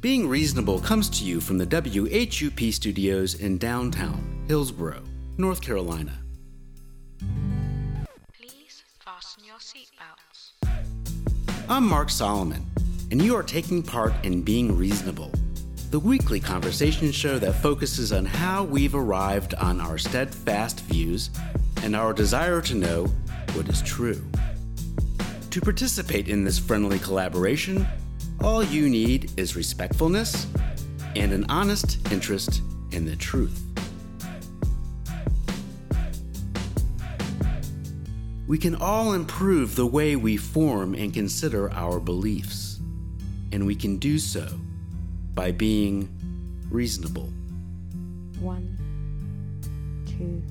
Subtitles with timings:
[0.00, 5.02] Being Reasonable comes to you from the WHUP studios in downtown Hillsborough,
[5.36, 6.16] North Carolina.
[8.32, 10.52] Please fasten your seatbelts.
[11.68, 12.64] I'm Mark Solomon,
[13.10, 15.30] and you are taking part in Being Reasonable,
[15.90, 21.28] the weekly conversation show that focuses on how we've arrived on our steadfast views
[21.82, 23.04] and our desire to know
[23.52, 24.24] what is true.
[25.50, 27.86] To participate in this friendly collaboration,
[28.42, 30.46] all you need is respectfulness
[31.14, 33.62] and an honest interest in the truth.
[38.46, 42.80] We can all improve the way we form and consider our beliefs,
[43.52, 44.48] and we can do so
[45.34, 46.08] by being
[46.68, 47.30] reasonable.
[48.40, 48.76] One,
[50.06, 50.42] two.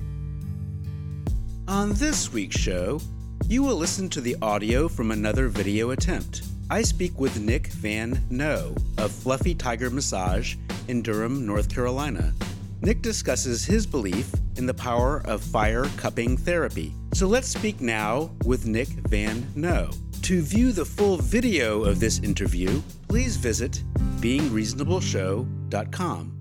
[1.68, 3.00] On this week's show,
[3.48, 6.42] you will listen to the audio from another video attempt.
[6.72, 10.54] I speak with Nick Van No of Fluffy Tiger Massage
[10.86, 12.32] in Durham, North Carolina.
[12.80, 16.94] Nick discusses his belief in the power of fire cupping therapy.
[17.12, 19.90] So let's speak now with Nick Van No.
[20.22, 23.82] To view the full video of this interview, please visit
[24.20, 26.36] beingreasonableshow.com.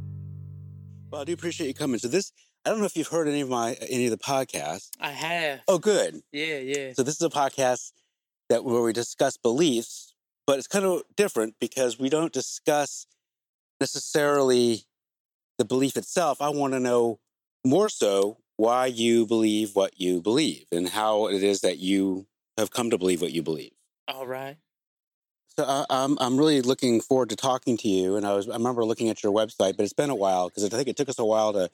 [1.11, 1.97] Well, I do appreciate you coming.
[1.97, 2.31] So this,
[2.65, 4.91] I don't know if you've heard any of my any of the podcasts.
[4.99, 5.61] I have.
[5.67, 6.21] Oh, good.
[6.31, 6.93] Yeah, yeah.
[6.93, 7.93] So this is a podcast
[8.49, 10.08] that where we discuss beliefs,
[10.49, 13.05] but it's kind of different because we don't discuss
[13.79, 14.81] necessarily
[15.59, 16.41] the belief itself.
[16.41, 17.19] I want to know
[17.63, 22.25] more so why you believe what you believe and how it is that you
[22.57, 23.73] have come to believe what you believe.
[24.07, 24.57] All right.
[25.55, 28.15] So uh, I'm I'm really looking forward to talking to you.
[28.15, 30.65] And I was I remember looking at your website, but it's been a while because
[30.65, 31.69] I think it took us a while to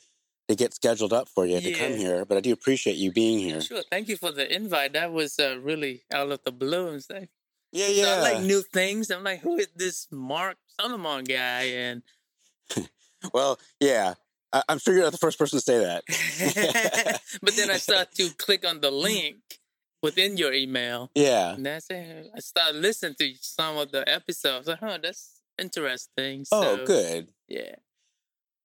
[0.50, 2.26] to get scheduled up for you to come here.
[2.26, 3.62] But I do appreciate you being here.
[3.62, 3.84] Sure.
[3.90, 4.92] Thank you for the invite.
[4.92, 7.00] That was uh, really out of the blue.
[7.76, 7.90] Stuff.
[7.96, 8.16] Yeah, So yeah.
[8.18, 9.10] I like new things.
[9.12, 11.62] I'm like, who is this Mark Solomon guy?
[11.64, 12.02] And
[13.34, 14.14] well, yeah.
[14.54, 16.04] I, I'm sure you're not the first person to say that.
[17.42, 19.38] but then I start to click on the link
[20.02, 21.56] within your email, Yeah.
[21.56, 22.30] and that's it.
[22.36, 24.68] I started listening to some of the episodes.
[24.68, 26.46] Like, huh, that's interesting.
[26.52, 27.30] Oh, good.
[27.48, 27.76] Yeah.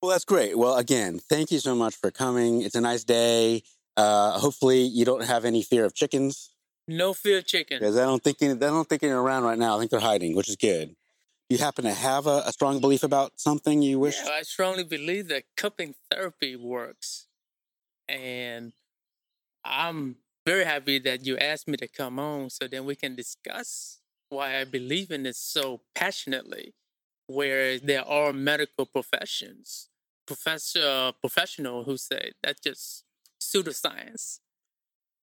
[0.03, 0.57] Well, that's great.
[0.59, 2.63] Well, again, thank you so much for coming.
[2.63, 3.63] It's a nice day.
[3.97, 6.51] Uh, hopefully, you don't have any fear of chickens
[6.89, 7.79] No fear chicken.
[7.79, 9.77] because I don't think any, I don't think they're around right now.
[9.77, 10.97] I think they're hiding, which is good.
[11.49, 14.17] You happen to have a, a strong belief about something you wish?
[14.25, 17.27] Yeah, I strongly believe that cupping therapy works.
[18.09, 18.73] And
[19.65, 23.99] I'm very happy that you asked me to come on so then we can discuss
[24.29, 26.75] why I believe in this so passionately.
[27.27, 29.89] Where there are medical professions,
[30.27, 33.05] professor, professional who say that's just
[33.41, 34.41] pseudoscience.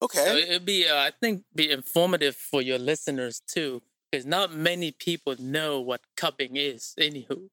[0.02, 0.42] So Okay.
[0.44, 3.82] it'd be, uh, I think, be informative for your listeners too,
[4.12, 6.94] because not many people know what cupping is.
[7.00, 7.50] Anywho,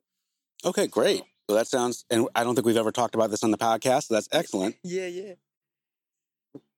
[0.64, 1.22] Okay, great.
[1.48, 4.04] Well, that sounds, and I don't think we've ever talked about this on the podcast,
[4.04, 4.76] so that's excellent.
[4.82, 5.34] yeah, yeah.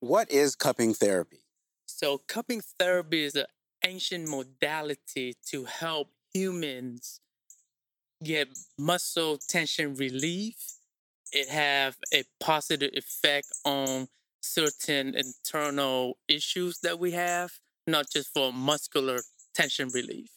[0.00, 1.41] What is cupping therapy?
[1.87, 3.47] So, cupping therapy is an
[3.84, 7.21] ancient modality to help humans
[8.25, 10.56] get muscle tension relief.
[11.32, 14.09] It have a positive effect on
[14.47, 17.53] certain internal issues that we have,
[17.87, 19.21] not just for muscular
[19.55, 20.31] tension relief.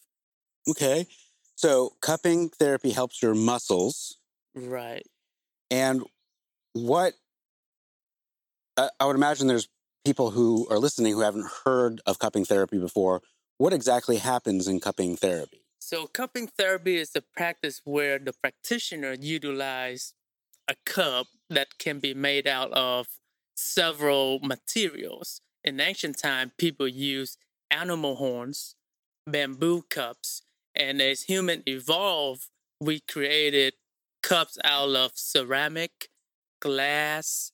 [0.69, 1.07] Okay.
[1.55, 4.17] So, cupping therapy helps your muscles.
[4.55, 5.05] Right.
[5.69, 6.03] And
[6.73, 7.13] what
[8.77, 9.67] I I would imagine there's
[10.05, 13.21] people who are listening who haven't heard of cupping therapy before.
[13.57, 15.65] What exactly happens in cupping therapy?
[15.79, 20.13] So, cupping therapy is a practice where the practitioner utilizes
[20.67, 23.07] a cup that can be made out of
[23.59, 25.41] several materials.
[25.63, 27.37] In ancient time, people used
[27.69, 28.75] animal horns,
[29.27, 30.43] bamboo cups,
[30.75, 32.47] and as human evolved,
[32.79, 33.73] we created
[34.23, 36.09] cups out of ceramic,
[36.61, 37.51] glass,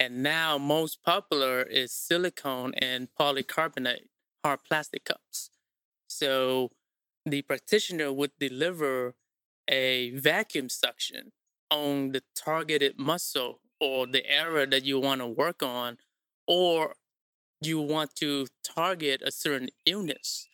[0.00, 4.08] and now most popular is silicone and polycarbonate,
[4.42, 5.50] hard plastic cups.
[6.08, 6.70] So
[7.24, 9.14] the practitioner would deliver
[9.68, 11.32] a vacuum suction
[11.70, 15.98] on the targeted muscle or the area that you want to work on,
[16.46, 16.94] or
[17.60, 20.46] you want to target a certain illness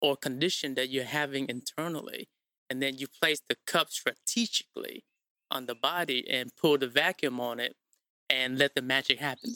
[0.00, 2.28] or condition that you're having internally.
[2.70, 5.04] And then you place the cup strategically
[5.50, 7.74] on the body and pull the vacuum on it
[8.30, 9.54] and let the magic happen.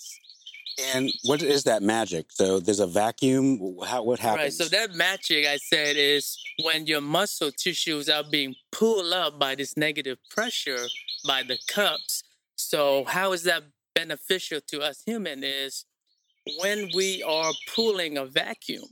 [0.95, 2.33] And what is that magic?
[2.33, 3.77] So there's a vacuum.
[3.87, 4.43] How, what happens?
[4.43, 4.53] Right.
[4.53, 9.55] So that magic I said is when your muscle tissues are being pulled up by
[9.55, 10.89] this negative pressure
[11.25, 12.25] by the cups.
[12.73, 13.65] So how is that
[13.95, 15.85] beneficial to us human is
[16.59, 18.89] when we are pulling a vacuum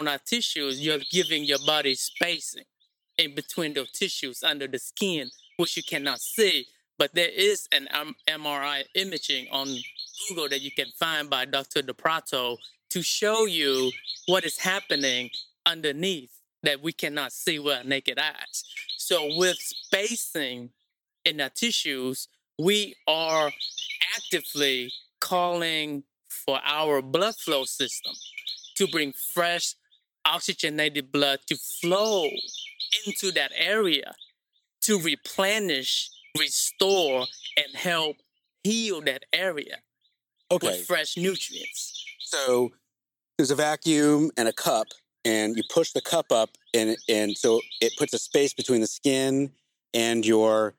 [0.00, 2.64] on our tissues, you're giving your body spacing.
[3.18, 5.28] in between those tissues under the skin,
[5.58, 6.64] which you cannot see.
[6.96, 7.86] But there is an
[8.26, 9.68] MRI imaging on
[10.26, 11.82] Google that you can find by Dr.
[11.82, 12.56] DePrato
[12.88, 13.92] to show you
[14.24, 15.28] what is happening
[15.66, 16.32] underneath
[16.62, 18.64] that we cannot see with our naked eyes.
[18.96, 20.70] So, with spacing
[21.26, 22.28] in our tissues,
[22.58, 23.52] we are
[24.16, 28.12] actively calling for our blood flow system
[28.76, 29.74] to bring fresh
[30.24, 32.24] oxygenated blood to flow
[33.06, 34.14] into that area
[34.82, 37.26] to replenish, restore,
[37.56, 38.16] and help
[38.64, 39.78] heal that area
[40.50, 40.66] Okay.
[40.68, 42.04] with fresh nutrients.
[42.20, 42.72] So
[43.38, 44.88] there's a vacuum and a cup,
[45.24, 48.86] and you push the cup up, and and so it puts a space between the
[48.86, 49.52] skin
[49.94, 50.74] and your.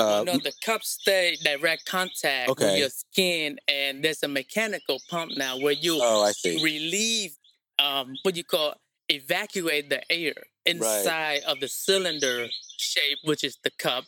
[0.00, 5.32] Uh, no, the cups stay direct contact with your skin, and there's a mechanical pump
[5.36, 6.62] now where you oh, I see.
[6.62, 7.32] relieve
[7.78, 8.74] um, what you call
[9.08, 12.46] evacuate the air inside of the cylinder
[12.78, 14.04] shape, which is the cup,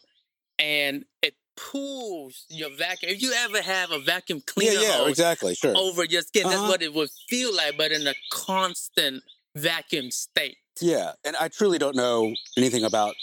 [0.58, 3.12] and it pulls your vacuum.
[3.12, 5.76] If you ever have a vacuum cleaner yeah, hose exactly, sure.
[5.76, 6.68] over your skin, that's Uh-huh.
[6.68, 9.22] what it would feel like, but in a constant
[9.54, 10.56] vacuum state.
[10.80, 13.14] Yeah, and I truly don't know anything about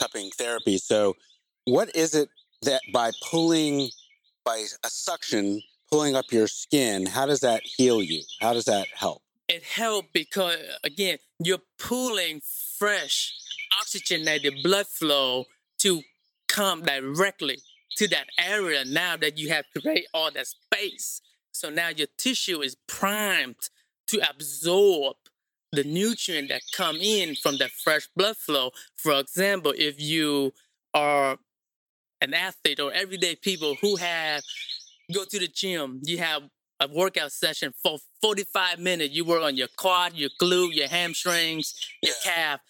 [0.00, 0.78] cupping therapy.
[0.78, 1.16] So,
[1.72, 2.28] what is it
[2.62, 3.90] that by pulling,
[4.44, 8.22] by a suction, pulling up your skin, how does that heal you?
[8.40, 9.22] How does that help?
[9.48, 12.42] It helped because again, you're pulling
[12.78, 13.34] fresh,
[13.80, 15.46] oxygenated blood flow
[15.78, 16.02] to
[16.48, 17.58] come directly
[17.96, 21.20] to that area now that you have created all that space.
[21.52, 23.70] So now your tissue is primed
[24.08, 25.16] to absorb
[25.72, 28.70] the nutrient that come in from that fresh blood flow.
[28.96, 30.52] For example, if you
[30.94, 31.38] are
[32.20, 34.42] an athlete or everyday people who have
[35.12, 36.42] go to the gym, you have
[36.80, 39.14] a workout session for 45 minutes.
[39.14, 42.60] You work on your quad, your glute, your hamstrings, your calf.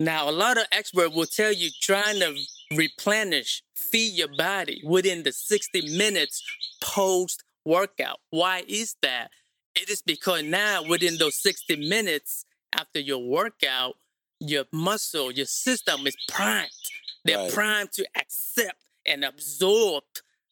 [0.00, 2.36] Now, a lot of experts will tell you trying to
[2.76, 6.42] replenish, feed your body within the 60 minutes
[6.82, 8.18] post workout.
[8.30, 9.30] Why is that?
[9.74, 13.94] It is because now, within those 60 minutes after your workout,
[14.40, 16.70] your muscle, your system is primed.
[17.24, 17.52] They're Right.
[17.52, 20.04] primed to accept and absorb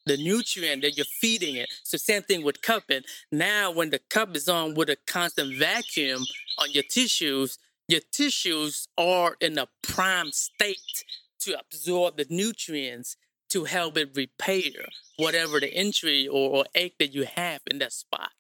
[0.07, 1.69] the nutrient that you're feeding it.
[1.83, 3.03] So same thing with cupping.
[3.31, 6.25] Now, when the cup is on with a constant vacuum
[6.59, 11.05] on your tissues, your tissues are in a prime state
[11.41, 13.17] to absorb the nutrients
[13.51, 17.93] to help it repair whatever the injury or, or ache that you have in that
[17.93, 18.31] spot.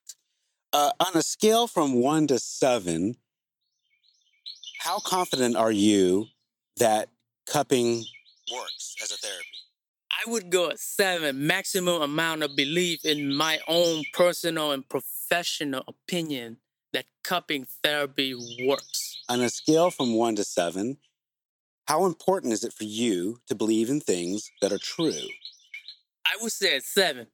[0.72, 3.16] Uh, on a scale from one to seven,
[4.78, 6.26] how confident are you
[6.76, 7.08] that
[7.46, 8.04] cupping
[8.52, 9.46] works as a therapy?
[10.10, 15.84] I would go at seven, maximum amount of belief in my own personal and professional
[15.86, 16.58] opinion
[16.92, 18.34] that cupping therapy
[18.66, 19.18] works.
[19.28, 20.98] On a scale from one to seven,
[21.86, 25.12] how important is it for you to believe in things that are true?
[26.26, 27.28] I would say at seven,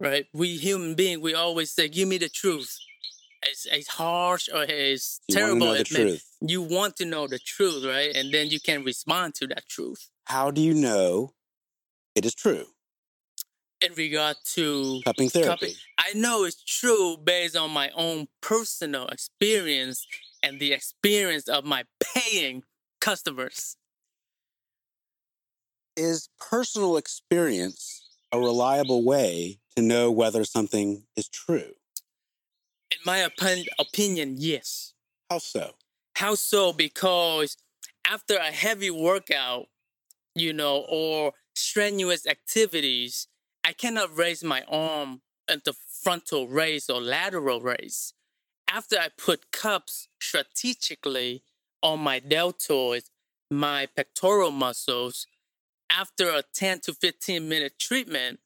[0.00, 0.26] right?
[0.32, 2.78] We human beings, we always say, give me the truth.
[3.50, 6.24] As, as harsh or as You terrible know the as truth.
[6.40, 8.14] you want to know the truth, right?
[8.14, 10.08] And then you can respond to that truth.
[10.26, 11.34] How do you know
[12.14, 12.66] it is true?
[13.80, 15.48] In regard to Cupping therapy.
[15.48, 20.06] cupping, I know it's true based on my own personal experience
[20.42, 21.84] and the experience of my
[22.14, 22.62] paying
[23.00, 23.76] customers.
[25.96, 31.72] Is personal experience a reliable way to know whether something is true?
[33.04, 34.94] My opin- opinion, yes.
[35.30, 35.72] How so?
[36.14, 36.72] How so?
[36.72, 37.56] Because
[38.06, 39.66] after a heavy workout,
[40.34, 43.28] you know, or strenuous activities,
[43.64, 48.14] I cannot raise my arm into frontal raise or lateral raise.
[48.68, 51.42] After I put cups strategically
[51.82, 53.10] on my deltoids,
[53.50, 55.26] my pectoral muscles,
[55.90, 58.40] after a 10 to 15 minute treatment,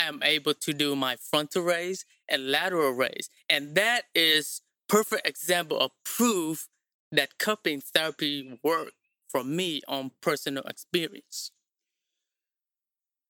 [0.00, 3.28] I'm able to do my frontal raise and lateral raise.
[3.48, 6.68] And that is perfect example of proof
[7.12, 8.94] that cupping therapy worked
[9.28, 11.52] for me on personal experience.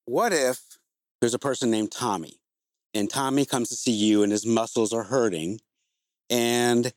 [0.05, 0.77] What if
[1.19, 2.39] there's a person named Tommy
[2.93, 5.59] and Tommy comes to see you and his muscles are hurting
[6.29, 6.93] and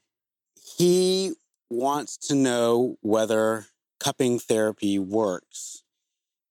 [0.77, 1.33] he
[1.69, 3.67] wants to know whether
[3.99, 5.83] cupping therapy works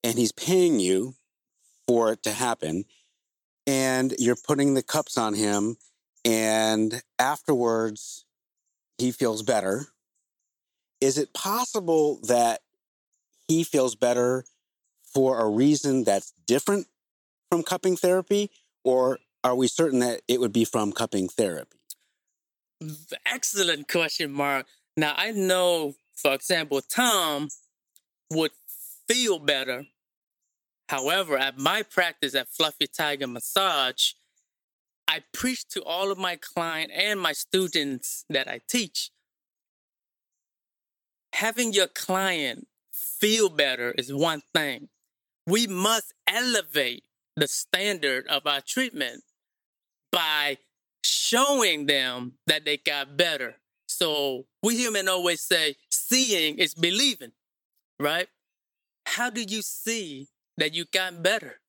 [0.02, 1.14] and he's paying you
[1.86, 2.84] for it to happen
[3.66, 5.76] and you're putting the cups on him
[6.24, 8.24] and afterwards
[8.98, 9.86] he feels better
[11.00, 12.60] is it possible that
[13.48, 14.44] he feels better
[15.02, 16.86] for a reason that's different
[17.50, 18.50] from cupping therapy
[18.84, 21.78] or are we certain that it would be from cupping therapy
[23.26, 24.66] Excellent question, Mark.
[24.96, 27.48] Now, I know, for example, Tom
[28.30, 28.52] would
[29.08, 29.86] feel better.
[30.94, 34.12] However, at my practice at Fluffy Tiger Massage,
[35.08, 39.10] I preach to all of my client and my students that I teach.
[41.32, 44.88] Having your client feel better is one thing.
[45.48, 47.02] We must elevate
[47.34, 49.24] the standard of our treatment
[50.12, 50.58] by
[51.02, 53.56] showing them that they got better.
[53.88, 57.32] So we human always say seeing is believing,
[57.98, 58.28] right?
[59.06, 61.60] How do you see that you got better?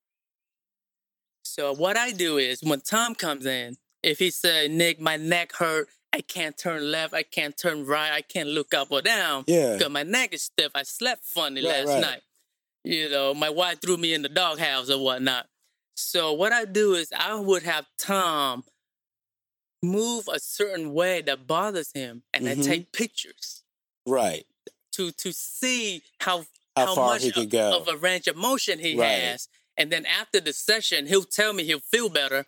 [1.42, 5.52] So what I do is when Tom comes in, if he said, Nick, my neck
[5.54, 9.44] hurt, I can't turn left, I can't turn right, I can't look up or down.
[9.46, 9.74] Yeah.
[9.76, 10.72] Because my neck is stiff.
[10.74, 12.00] I slept funny Right, last right.
[12.00, 12.22] night.
[12.84, 15.46] You know, my wife threw me in the doghouse or whatnot.
[15.96, 18.64] So what I do is I would have Tom
[19.82, 22.50] move a certain way that bothers him and Mhm.
[22.60, 23.62] I take pictures
[24.06, 24.46] Right.
[24.92, 27.76] to to see how How far much he could go.
[27.78, 29.22] of a range of motion he Right.
[29.22, 29.48] has.
[29.76, 32.46] And then after the session, he'll tell me he'll feel better.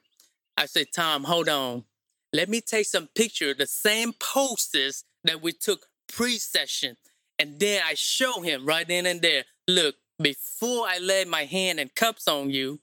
[0.56, 1.84] I say, Tom, hold on.
[2.32, 6.96] Let me take some picture, the same poses that we took pre-session.
[7.38, 11.78] And then I show him right then and there, look, before I lay my hand
[11.80, 12.80] and cups on you,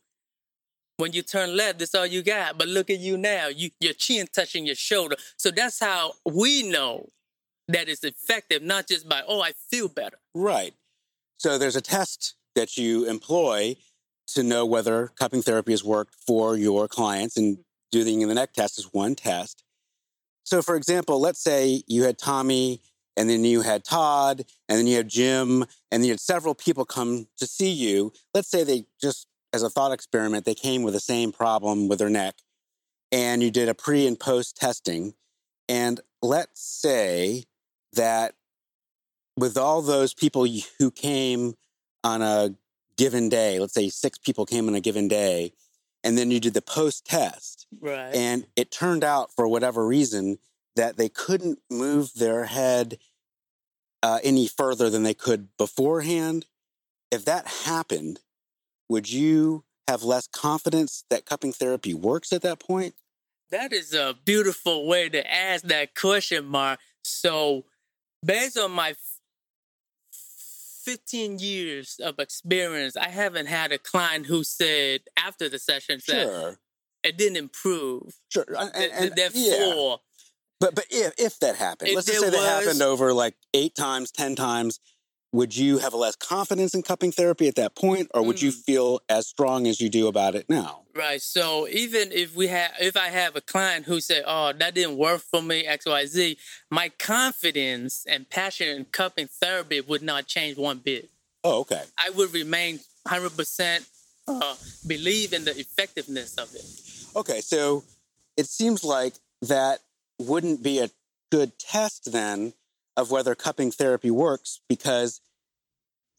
[0.98, 2.58] when you turn left, that's all you got.
[2.58, 3.48] But look at you now.
[3.48, 5.18] You your chin touching your shoulder.
[5.38, 7.10] So that's how we know
[7.68, 10.18] that it's effective, not just by, oh, I feel better.
[10.34, 10.74] Right.
[11.38, 13.76] So there's a test that you employ
[14.28, 17.60] to know whether cupping therapy has worked for your clients, and
[17.92, 19.64] doing the neck test is one test.
[20.44, 22.82] So, for example, let's say you had Tommy,
[23.18, 25.62] and then you had Todd, and then you had Jim,
[25.92, 28.12] and then you had several people come to see you.
[28.34, 32.00] Let's say they just, as a thought experiment, they came with the same problem with
[32.00, 32.36] their neck,
[33.12, 35.14] and you did a pre and post testing.
[35.68, 37.46] And let's say
[37.94, 38.36] that
[39.38, 40.48] with all those people
[40.80, 41.56] who came
[42.04, 42.56] on a
[42.98, 45.52] given day, let's say six people came on a given day,
[46.04, 48.14] and then you did the post test, Right.
[48.14, 50.38] and it turned out for whatever reason
[50.76, 52.98] that they couldn't move their head
[54.04, 56.46] uh, any further than they could beforehand.
[57.12, 58.20] If that happened,
[58.90, 62.96] would you have less confidence that cupping therapy works at that point?
[63.52, 66.80] That is a beautiful way to ask that question, Mark.
[67.04, 67.66] So,
[68.24, 68.96] based on my
[70.86, 76.24] 15 years of experience, I haven't had a client who said after the session that
[76.28, 76.60] Sure,
[77.04, 78.14] it didn't improve.
[78.30, 78.46] sure.
[78.58, 79.50] And, Th- and- th- yeah.
[79.58, 80.00] Therefore,
[80.60, 83.76] But but if if that happened, If let's just say that happened over like eight
[83.76, 84.80] times, ten times,
[85.36, 88.64] would you have less confidence in cupping therapy at that point, or would you Mm.
[88.64, 90.84] feel as strong as you do about it now?
[90.96, 91.22] right.
[91.22, 94.96] So even if we have, if I have a client who said, "Oh, that didn't
[94.98, 96.38] work for me," X, Y, Z,
[96.70, 101.10] my confidence and passion in cupping therapy would not change one bit.
[101.44, 101.84] Oh, okay.
[101.98, 103.86] I would remain 100%
[104.28, 104.56] uh,
[104.88, 106.66] believe in the effectiveness of it.
[107.16, 107.84] Okay, so
[108.38, 109.82] it seems like that
[110.18, 110.90] wouldn't be a
[111.30, 112.54] good test then
[112.98, 115.22] of whether cupping therapy works because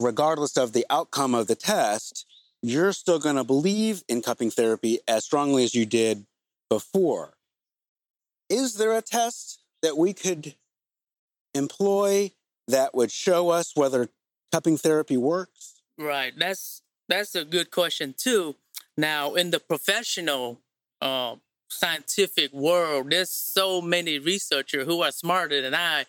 [0.00, 2.26] regardless of the outcome of the test,
[2.62, 6.26] you're still going to believe in cupping therapy as strongly as you did
[6.68, 7.34] before.
[8.48, 10.54] Is there a test that we could
[11.54, 12.32] employ
[12.68, 14.08] that would show us whether
[14.52, 15.80] cupping therapy works?
[15.98, 16.32] Right.
[16.36, 18.56] That's that's a good question too.
[18.96, 20.60] Now, in the professional
[21.00, 21.36] uh,
[21.68, 26.06] scientific world, there's so many researchers who are smarter than I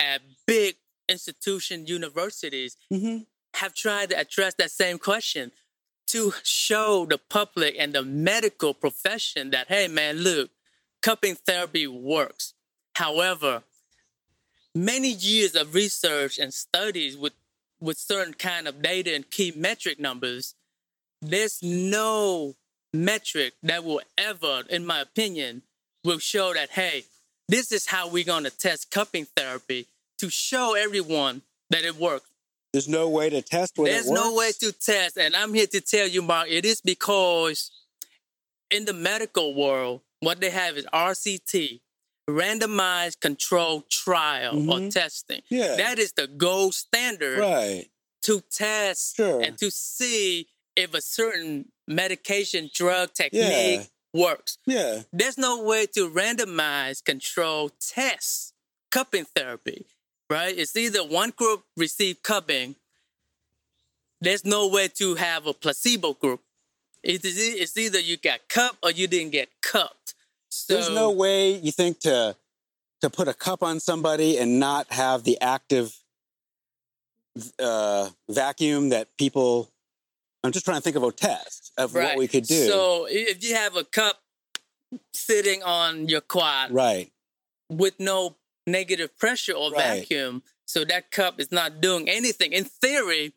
[0.00, 0.76] at big
[1.08, 3.18] institution universities Mm-hmm.
[3.54, 5.52] have tried to address that same question
[6.06, 10.50] to show the public and the medical profession that, hey, man, look,
[11.02, 12.54] cupping therapy works.
[12.94, 13.62] However,
[14.74, 17.34] many years of research and studies with,
[17.80, 20.54] with certain kind of data and key metric numbers,
[21.22, 22.56] there's no
[22.92, 25.62] metric that will ever, in my opinion,
[26.04, 27.04] will show that, hey,
[27.50, 29.86] this is how we're going to test cupping therapy
[30.18, 32.28] to show everyone that it works.
[32.72, 34.20] There's no way to test whether There's it works?
[34.20, 37.70] There's no way to test, and I'm here to tell you, Mark, it is because
[38.70, 41.80] in the medical world, what they have is RCT,
[42.28, 44.92] randomized controlled trial or Mhm.
[44.92, 45.42] testing.
[45.48, 45.74] Yeah.
[45.76, 47.90] That is the gold standard Right.
[48.22, 49.40] to test Sure.
[49.42, 54.58] and to see if a certain medication, drug technique works.
[54.66, 55.02] Yeah.
[55.12, 58.54] There's no way to randomize control test
[58.90, 59.86] cupping therapy,
[60.28, 60.56] right?
[60.56, 62.76] It's either one group receive cupping.
[64.20, 66.40] There's no way to have a placebo group.
[67.02, 70.14] It's, it's either you got cupped or you didn't get cupped.
[70.50, 72.36] So, There's no way you think to
[73.00, 75.96] to put a cup on somebody and not have the active
[77.58, 79.70] uh, vacuum that people.
[80.42, 82.66] I'm just trying to think of a test of what we could do.
[82.66, 84.20] So if you have a cup
[85.12, 87.12] sitting on your quad right.
[87.68, 90.00] with no negative pressure or Right.
[90.00, 92.52] vacuum, so that cup is not doing anything.
[92.52, 93.32] In theory,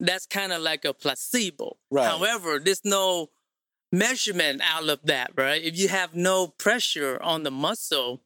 [0.00, 1.76] that's kind of like a placebo.
[1.90, 2.06] Right.
[2.06, 3.30] However, there's no
[3.92, 5.62] measurement out of that, right?
[5.62, 8.22] If you have no pressure on the muscle,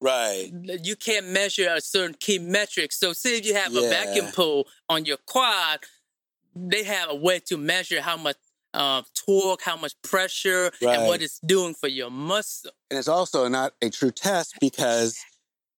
[0.00, 0.50] Right.
[0.82, 2.90] you can't measure a certain key metric.
[2.92, 5.80] So, say if you have a vacuum pool on your quad,
[6.56, 8.36] they have a way to measure how much
[8.74, 12.70] uh, torque, how much pressure, and what it's doing for your muscle.
[12.90, 15.18] And it's also not a true test because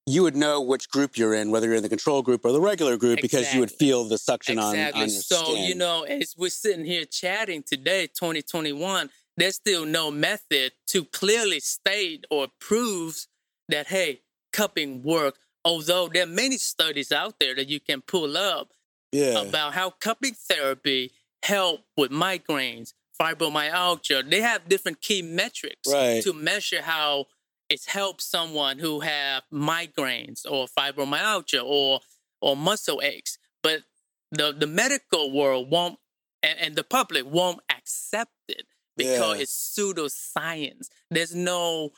[0.07, 2.61] you would know which group you're in, whether you're in the control group or the
[2.61, 5.03] regular group, because you would feel the suction on, exactly.
[5.03, 5.65] on your so, skin.
[5.65, 11.61] you know, as we're sitting here chatting today, 2021, there's still no method to clearly
[11.61, 13.27] state or prove
[13.69, 15.37] that, hey, cupping work.
[15.65, 18.73] Although there are many studies out there that you can pull up
[19.13, 19.41] yeah.
[19.41, 24.29] about how cupping therapy help with migraines, fibromyalgia.
[24.29, 26.23] They have different key metrics Right.
[26.23, 27.27] to measure how
[27.69, 32.01] it's helped someone who have migraines or fibromyalgia or
[32.43, 33.39] or muscle aches.
[33.63, 33.83] But
[34.33, 35.99] the the medical world won't
[36.43, 38.67] and, and the public won't accept it
[38.97, 39.43] because Yeah.
[39.43, 40.89] it's pseudoscience.
[41.11, 41.91] There's no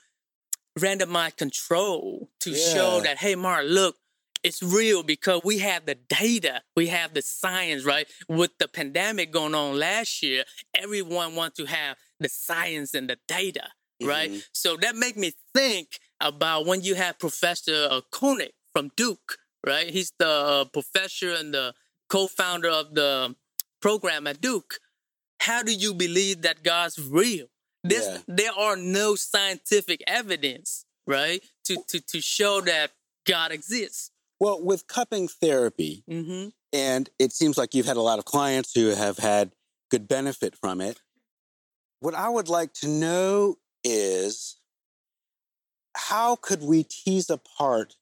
[0.78, 3.96] randomized control to show that hey Mark, look,
[4.42, 8.06] it's real because we have the data, we have the science, right?
[8.28, 10.44] With the pandemic going on last year,
[10.74, 13.68] everyone wants to have the science and the data,
[14.02, 14.30] right?
[14.30, 14.44] Mhm.
[14.52, 19.90] So that make me think about when you have Professor uh, Koenig from Duke, right?
[19.90, 21.74] He's the uh, professor and the
[22.08, 23.34] co-founder of the
[23.80, 24.78] program at Duke.
[25.40, 27.46] How do you believe that God's real?
[27.84, 28.18] This, Yeah.
[28.28, 32.92] There are no scientific evidence, right, to to to show that
[33.24, 34.10] God exists.
[34.42, 38.72] Well, with cupping therapy, hmm and it seems like you've had a lot of clients
[38.74, 39.52] who have had
[39.88, 41.00] good benefit from it.
[42.00, 44.56] What I would like to know is
[45.94, 47.94] how could we tease apart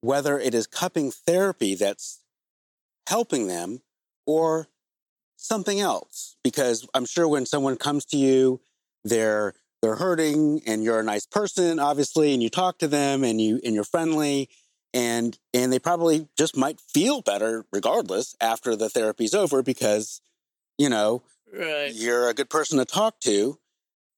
[0.00, 2.22] whether it is cupping therapy that's
[3.06, 3.82] helping them
[4.26, 4.66] or
[5.36, 6.36] something else?
[6.42, 8.60] Because I'm sure when someone comes to you,
[9.04, 13.40] they're they're hurting and you're a nice person, obviously, and you talk to them and
[13.40, 14.48] you and you're friendly
[14.94, 20.20] and and they probably just might feel better regardless after the therapy's over because
[20.78, 21.94] you know Right.
[21.94, 23.58] you're a good person to talk to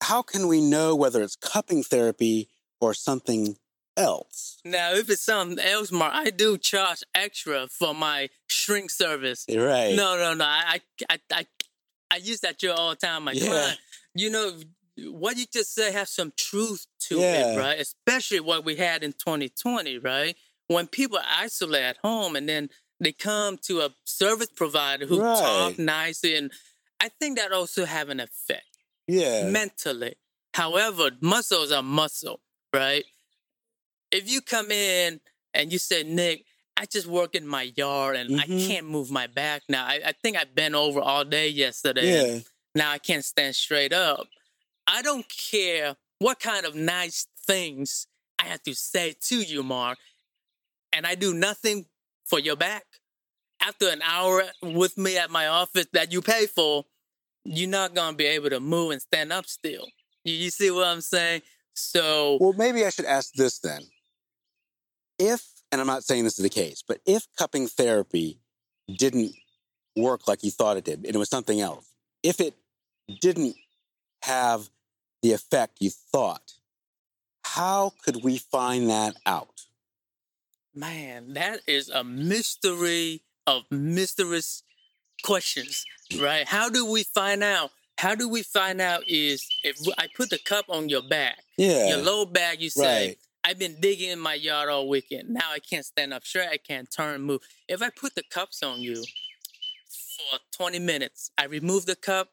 [0.03, 2.49] how can we know whether it's cupping therapy
[2.81, 3.57] or something
[3.97, 9.47] else Now, if it's something else, Mark, I do charge extra for my shrink service.
[9.49, 10.45] Eh, right No, no, no.
[10.45, 11.47] I, I, I,
[12.11, 13.25] I use that joke all the time.
[13.25, 13.47] My Yeah.
[13.49, 13.79] client,
[14.15, 14.53] you know,
[15.11, 17.55] what you just said has some truth to Yeah.
[17.55, 17.81] it, right?
[17.81, 20.37] Especially what we had in 2020, right?
[20.69, 25.39] When people isolate at home and then they come to a service provider who Right.
[25.39, 26.51] talk nicely, and
[26.99, 28.65] I think that also have an effect
[29.07, 30.17] yeah mentally.
[30.55, 32.41] However, muscles are muscle,
[32.73, 33.05] right?
[34.11, 35.21] If you come in
[35.53, 36.45] and you say, Nick,
[36.77, 38.67] I just work in my yard and I Mhm.
[38.67, 39.85] can't move my back now.
[39.87, 42.35] I, I think I bent over all day yesterday.
[42.35, 42.41] yeah
[42.75, 44.27] Now I can't stand straight up.
[44.87, 48.07] I don't care what kind of nice things
[48.39, 49.99] I have to say to you, Mark,
[50.93, 51.87] and I do nothing
[52.25, 52.85] for your back.
[53.61, 56.85] After an hour with me at my office that you pay for,
[57.45, 59.87] you're not gonna be able to move and stand up still.
[60.25, 61.43] You, you see what I'm saying?
[61.77, 63.83] So well maybe i should ask this then
[65.19, 68.41] if and i'm not saying this is the case but if cupping therapy
[68.97, 69.33] didn't
[69.95, 71.87] work like you thought it did and it was something else
[72.23, 72.55] if it
[73.21, 73.55] didn't
[74.23, 74.71] have
[75.23, 76.55] the effect you thought
[77.45, 79.66] how could we find that out
[80.77, 84.63] man, that is a mystery of mysterious
[85.23, 85.85] questions,
[86.21, 86.47] right?
[86.47, 87.71] How do we find out?
[87.99, 91.89] How do we find out is if I put the cup on your back, yeah
[91.89, 93.19] your low back, you say, Right.
[93.43, 95.31] I've been digging in my yard all weekend.
[95.31, 96.49] Now I can't stand up straight.
[96.49, 97.41] I can't turn and move.
[97.69, 99.05] If I put the cups on you
[99.87, 102.31] for 20 minutes, I remove the cup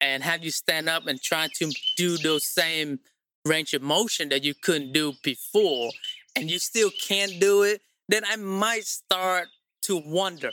[0.00, 3.00] and have you stand up and try to do those same
[3.44, 5.90] range of motion that you couldn't do before,
[6.36, 9.48] and you still can't do it, then I might start
[9.82, 10.52] to wonder.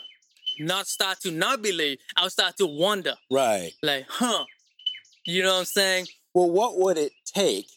[0.60, 1.98] Not start to not believe.
[2.16, 3.16] I'll start to wonder.
[3.32, 4.46] right Like, huh.
[5.26, 6.08] You know what I'm saying?
[6.34, 7.68] Well, what would it take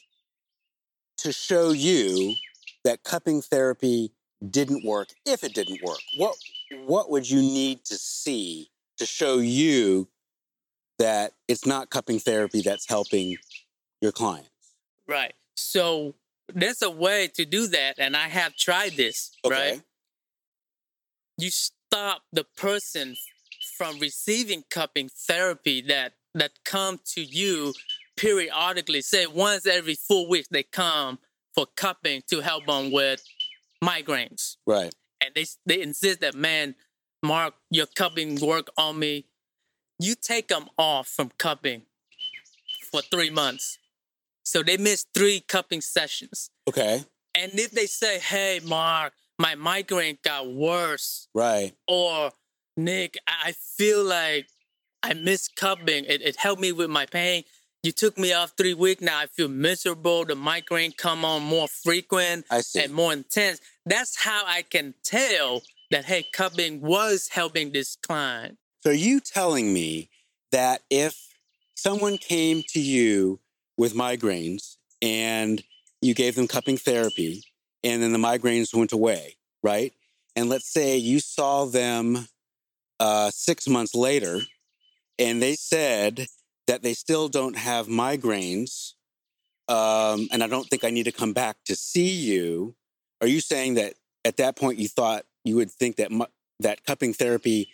[1.18, 2.34] to show you
[2.84, 4.12] that cupping therapy
[4.50, 6.00] didn't work if it didn't work?
[6.16, 6.36] What
[6.86, 10.08] what would you need to see to show you
[10.98, 13.36] that it's not cupping therapy that's helping
[14.00, 14.50] your clients?
[15.06, 15.34] Right.
[15.54, 16.14] So
[16.54, 19.30] there's a way to do that, and I have tried this.
[19.48, 19.80] Right.
[21.38, 23.16] You stop the person
[23.76, 27.74] from receiving cupping therapy that that come to you
[28.16, 29.00] periodically.
[29.02, 31.18] Say once every four weeks they come
[31.54, 33.22] for cupping to help them with
[33.82, 34.94] migraines, Right.
[35.22, 36.74] and they they insist that man,
[37.22, 39.26] Mark, your cupping work on me.
[39.98, 41.82] You take them off from cupping
[42.90, 43.78] for three months,
[44.46, 46.50] so they miss three cupping sessions.
[46.68, 47.04] Okay.
[47.34, 51.74] And if they say, "Hey, Mark, my migraine got worse," Right.
[51.86, 52.32] or
[52.76, 54.46] Nick, I feel like
[55.02, 56.04] I miss cupping.
[56.04, 57.44] It, it helped me with my pain.
[57.82, 59.00] You took me off three weeks.
[59.02, 60.24] Now I feel miserable.
[60.24, 62.82] The migraine come on more frequent I see.
[62.82, 63.60] and more intense.
[63.84, 68.58] That's how I can tell that hey, cupping was helping this client.
[68.82, 70.08] So are you telling me
[70.52, 71.14] that if
[71.76, 73.40] someone came to you
[73.76, 75.62] with migraines and
[76.00, 77.44] you gave them cupping therapy
[77.84, 79.92] and then the migraines went away, right?
[80.34, 82.28] And let's say you saw them
[83.00, 84.40] uh, six months later
[85.18, 86.26] and they said
[86.66, 88.92] that they still don't have migraines
[89.68, 92.76] um, and I don't think I need to come back to see you.
[93.20, 96.26] Are you saying that at that point you thought you would think that mu-
[96.60, 97.70] that cupping therapy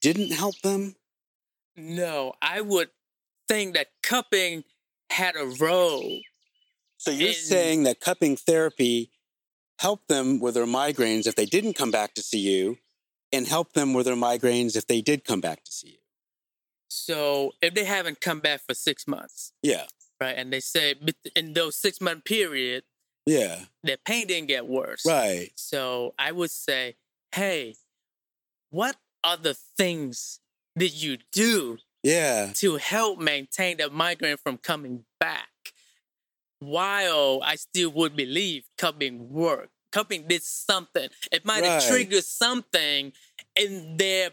[0.00, 0.96] didn't help them?
[1.76, 2.90] No, I would
[3.48, 4.64] think that cupping
[5.10, 6.20] had a role.
[6.98, 9.10] So you're In- saying that cupping therapy
[9.78, 12.78] helped them with their migraines if they didn't come back to see you,
[13.32, 15.98] and helped them with their migraines if they did come back to see you.
[16.88, 19.86] So if they haven't come back for six months, Yeah,
[20.20, 20.94] right, and they say
[21.36, 22.84] in those six month period,
[23.26, 25.06] yeah, their pain didn't get worse.
[25.06, 26.96] right, So I would say,
[27.34, 27.76] hey,
[28.70, 30.40] what other things
[30.76, 35.48] did you do yeah, to help maintain the migraine from coming back?
[36.60, 39.72] While I still would believe cupping worked.
[39.92, 41.08] Cupping did something.
[41.32, 41.88] It might have Right.
[41.88, 43.12] triggered something
[43.56, 44.32] in their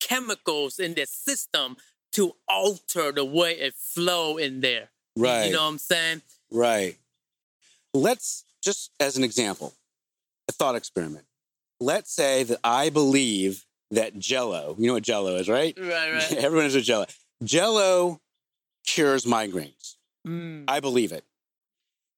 [0.00, 1.76] chemicals in their system
[2.12, 4.90] to alter the way it flow in there.
[5.16, 6.22] Right, You know what I'm saying?
[6.50, 6.96] right.
[7.92, 9.74] Let's just as an example,
[10.48, 11.26] a thought experiment.
[11.78, 15.76] Let's say that I believe that Jello, you know what Jello is, right?
[15.78, 16.32] Right, right.
[16.36, 17.06] Everyone knows what Jello.
[17.42, 18.20] Jello
[18.86, 19.96] cures migraines.
[20.26, 21.24] Mm, I believe it.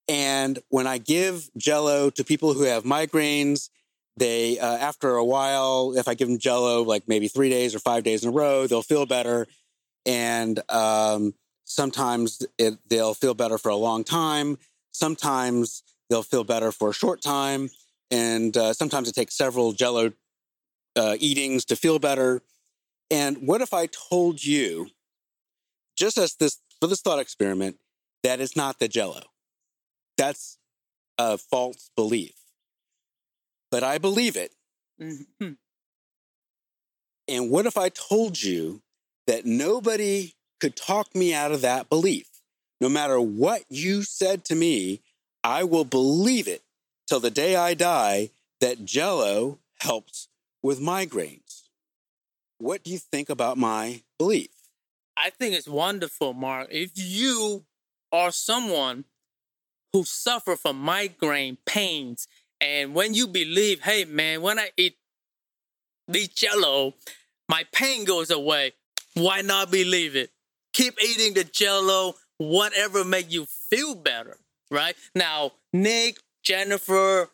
[0.09, 3.71] And when I give Jello to people who have migraines,
[4.17, 7.79] they uh, after a while, if I give them Jello like maybe three days or
[7.79, 9.47] five days in a row, they'll feel better.
[10.05, 14.59] And um, sometimes it, they'll feel better for a long time.
[14.93, 17.71] Sometimes they'll feel better for a short time,
[18.11, 20.13] and uh, sometimes it takes several Jello
[20.97, 22.43] uh, eatings to feel better.
[23.11, 24.89] And what if I told you,
[25.97, 27.79] just as this for this thought experiment,
[28.23, 29.23] that it's not the Jello?
[30.17, 30.59] That's
[31.19, 32.35] a false belief.
[33.71, 34.53] But I believe it.
[35.01, 35.57] mhm.
[37.29, 38.83] And what if I told you
[39.27, 42.29] that nobody could talk me out of that belief?
[42.81, 45.01] No matter what you said to me,
[45.45, 46.63] I will believe it
[47.07, 50.29] till the day I die that Jello helps
[50.63, 51.63] with migraines.
[52.59, 54.51] What do you think about my belief?
[55.17, 56.69] I think it's wonderful, Mark.
[56.71, 57.65] If you
[58.13, 59.05] are someone
[59.93, 62.29] who suffer from migraine pains,
[62.61, 64.97] and when you believe, hey man, when I eat
[66.09, 66.95] the jello,
[67.49, 68.73] my pain goes away.
[69.15, 70.31] Why not believe it?
[70.73, 74.39] Keep eating the jello, whatever make you feel better,
[74.71, 74.95] right?
[75.15, 77.29] Now, Nick, Jennifer,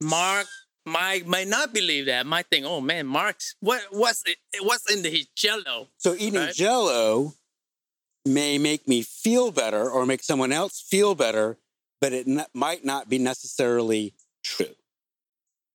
[0.00, 0.46] Mark,
[0.86, 2.26] Mike might not believe that.
[2.26, 5.88] Might think, oh man, Mark's what what's it, what's in the jello?
[5.98, 6.54] So eating Right.
[6.54, 7.34] Jello
[8.26, 11.58] may make me feel better or make someone else feel better,
[12.00, 14.74] but it n- might not be necessarily true.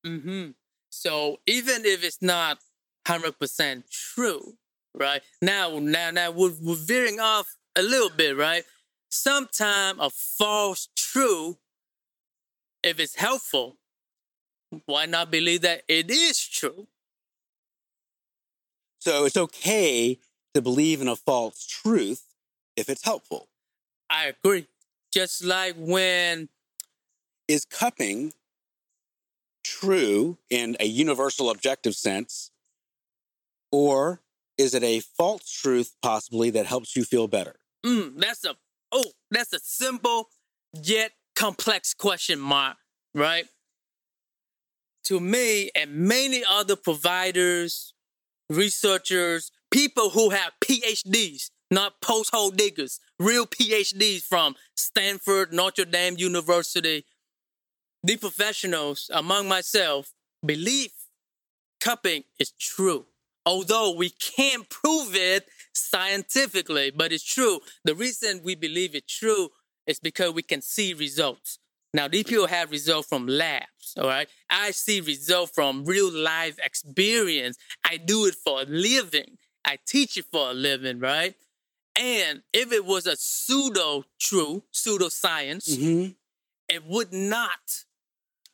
[0.06, 0.50] Mm-hmm.
[0.90, 2.58] So even if it's not
[3.06, 4.54] hundred percent true,
[4.94, 5.22] right?
[5.42, 8.64] Now, now, now we're, we're veering off a little bit, right?
[9.08, 11.58] Sometime a false true,
[12.82, 13.78] if it's helpful,
[14.86, 16.86] why not believe that it is true?
[19.00, 20.18] So it's okay
[20.54, 22.26] to believe in a false truth
[22.76, 23.48] if it's helpful.
[24.08, 24.66] I agree.
[25.12, 26.48] Just like when
[27.48, 28.32] Is cupping
[29.64, 32.50] true in a universal objective sense,
[33.72, 34.20] or
[34.58, 37.56] is it a false truth possibly that helps you feel better?
[37.84, 38.56] Mm, that's a
[38.92, 40.28] oh, that's a simple
[40.72, 42.76] yet complex question mark,
[43.14, 43.46] right?
[45.04, 47.94] To me and many other providers,
[48.48, 57.04] researchers, people who have PhDs, not post-hole diggers, real PhDs from Stanford, Notre Dame University,
[58.02, 60.12] the professionals among myself
[60.44, 60.90] believe
[61.80, 63.06] cupping is true.
[63.46, 67.60] Although we can't prove it scientifically, but it's true.
[67.84, 69.50] The reason we believe it's true
[69.86, 71.58] is because we can see results.
[71.92, 74.28] Now, these people have results from labs, all right?
[74.48, 77.58] I see results from real life experience.
[77.84, 79.38] I do it for a living.
[79.64, 81.34] I teach it for a living, right?
[81.96, 86.14] And if it was a pseudo true, pseudo science, Mhm.
[86.68, 87.84] it would not,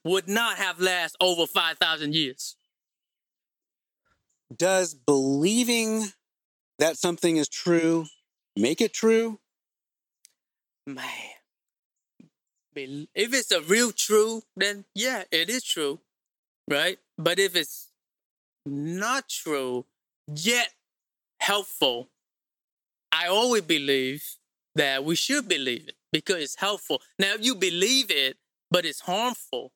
[0.03, 2.57] would not have last over 5,000 years.
[4.55, 6.13] Does believing
[6.79, 8.07] that something is true
[8.57, 9.41] make it true?
[10.87, 11.36] Man.
[12.77, 16.01] If it's a real true, then yeah, it is true,
[16.71, 16.99] right?
[17.17, 17.93] But if it's
[18.65, 19.87] not true,
[20.27, 20.71] yet
[21.41, 22.11] helpful,
[23.13, 24.25] I always believe
[24.75, 27.01] that we should believe it because it's helpful.
[27.19, 28.37] Now, if you believe it,
[28.71, 29.73] but it's harmful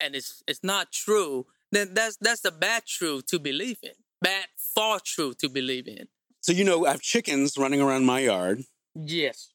[0.00, 3.92] and it's it's not true, then that's that's a bad truth to believe in.
[4.22, 6.08] Bad false truth to believe in.
[6.40, 8.62] So, you know, I have chickens running around my yard.
[8.94, 9.52] Yes.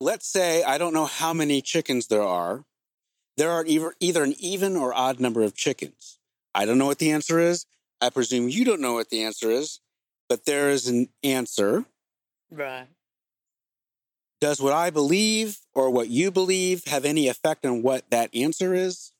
[0.00, 2.64] Let's say I don't know how many chickens there are.
[3.36, 6.18] There are either, either an even or odd number of chickens.
[6.54, 7.66] I don't know what the answer is.
[8.00, 9.80] I presume you don't know what the answer is,
[10.28, 11.84] but there is an answer.
[12.50, 12.88] Right.
[14.40, 18.74] Does what I believe or what you believe have any effect on what that answer
[18.74, 19.12] is?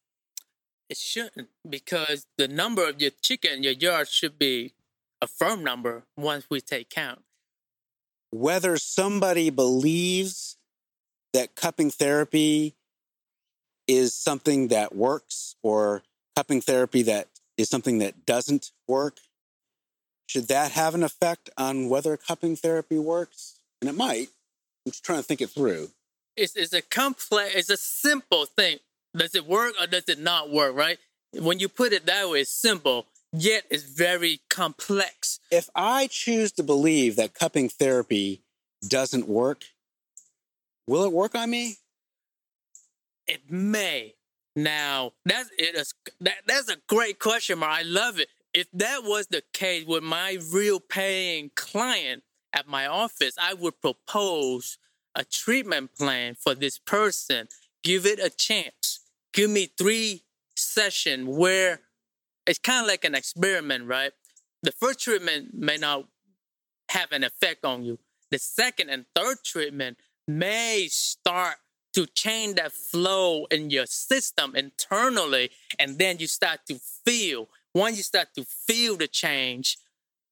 [0.88, 4.74] It shouldn't because the number of your chicken in your yard should be
[5.20, 7.22] a firm number once we take count.
[8.30, 10.55] Whether somebody believes
[11.36, 12.74] that cupping therapy
[13.86, 16.02] is something that works or
[16.34, 19.18] cupping therapy that is something that doesn't work,
[20.26, 23.60] should that have an effect on whether cupping therapy works?
[23.82, 24.28] And it might.
[24.84, 25.90] I'm just trying to think it through.
[26.36, 28.78] It's, it's a complex, it's a simple thing.
[29.14, 30.98] Does it work or does it not work, right?
[31.34, 35.38] When you put it that way, it's simple, yet it's very complex.
[35.50, 38.42] If I choose to believe that cupping therapy
[38.86, 39.64] doesn't work,
[40.86, 41.76] will it work on me?
[43.26, 44.14] It may.
[44.54, 47.78] Now, that's it is that that's a great question, Mark.
[47.78, 48.28] I love it.
[48.54, 52.22] If that was the case with my real paying client
[52.54, 54.78] at my office, I would propose
[55.14, 57.48] a treatment plan for this person.
[57.82, 59.00] Give it a chance.
[59.34, 60.22] Give me three
[60.54, 61.80] sessions where
[62.46, 64.12] it's kind of like an experiment, right?
[64.62, 66.06] The first treatment may not
[66.90, 67.98] have an effect on you.
[68.30, 71.56] The second and third treatment may start
[71.94, 77.48] to change that flow in your system internally, and then you start to feel.
[77.74, 79.78] Once you start to feel the change,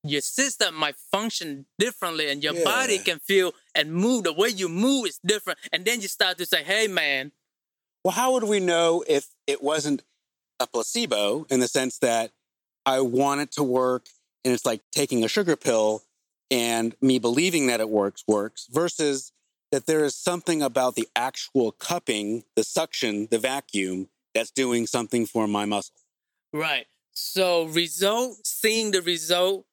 [0.03, 4.25] your system might function differently, and your body can feel and move.
[4.25, 7.33] The way you move is different, and then you start to say, "Hey, man,
[8.05, 10.03] Well, how would we know if it wasn't
[10.61, 12.33] a placebo in the sense that
[12.87, 14.07] I want it to work
[14.45, 16.03] and it's like taking a sugar pill
[16.51, 19.33] and me believing that it works works versus
[19.75, 25.27] that there is something about the actual cupping, the suction, the vacuum that's doing something
[25.27, 25.97] for my muscle?
[26.53, 26.87] Right.
[27.11, 29.67] So result, seeing the result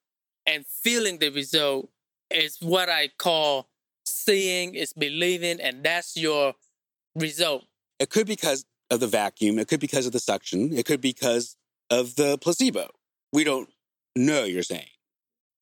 [0.44, 1.88] and feeling the result
[2.32, 3.68] is what I call
[4.04, 6.54] seeing is believing, and that's your
[7.14, 7.62] result.
[8.00, 10.84] It could be because of the vacuum, it could be because of the suction, it
[10.84, 11.56] could be because
[11.90, 12.88] of the placebo.
[13.32, 13.68] We don't
[14.16, 14.90] know, you're saying.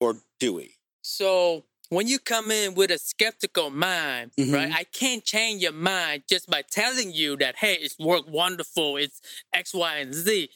[0.00, 0.76] Or do we?
[1.02, 4.52] So when you come in with a skeptical mind, Mhm.
[4.54, 4.72] right?
[4.72, 9.20] I can't change your mind just by telling you that, hey, it's worked wonderful, it's
[9.52, 10.50] X, Y, and Z.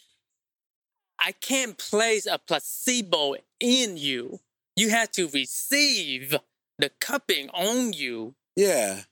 [1.19, 4.41] I can't place a placebo in you.
[4.77, 6.37] You have to receive
[6.79, 9.05] the cupping on you Yeah.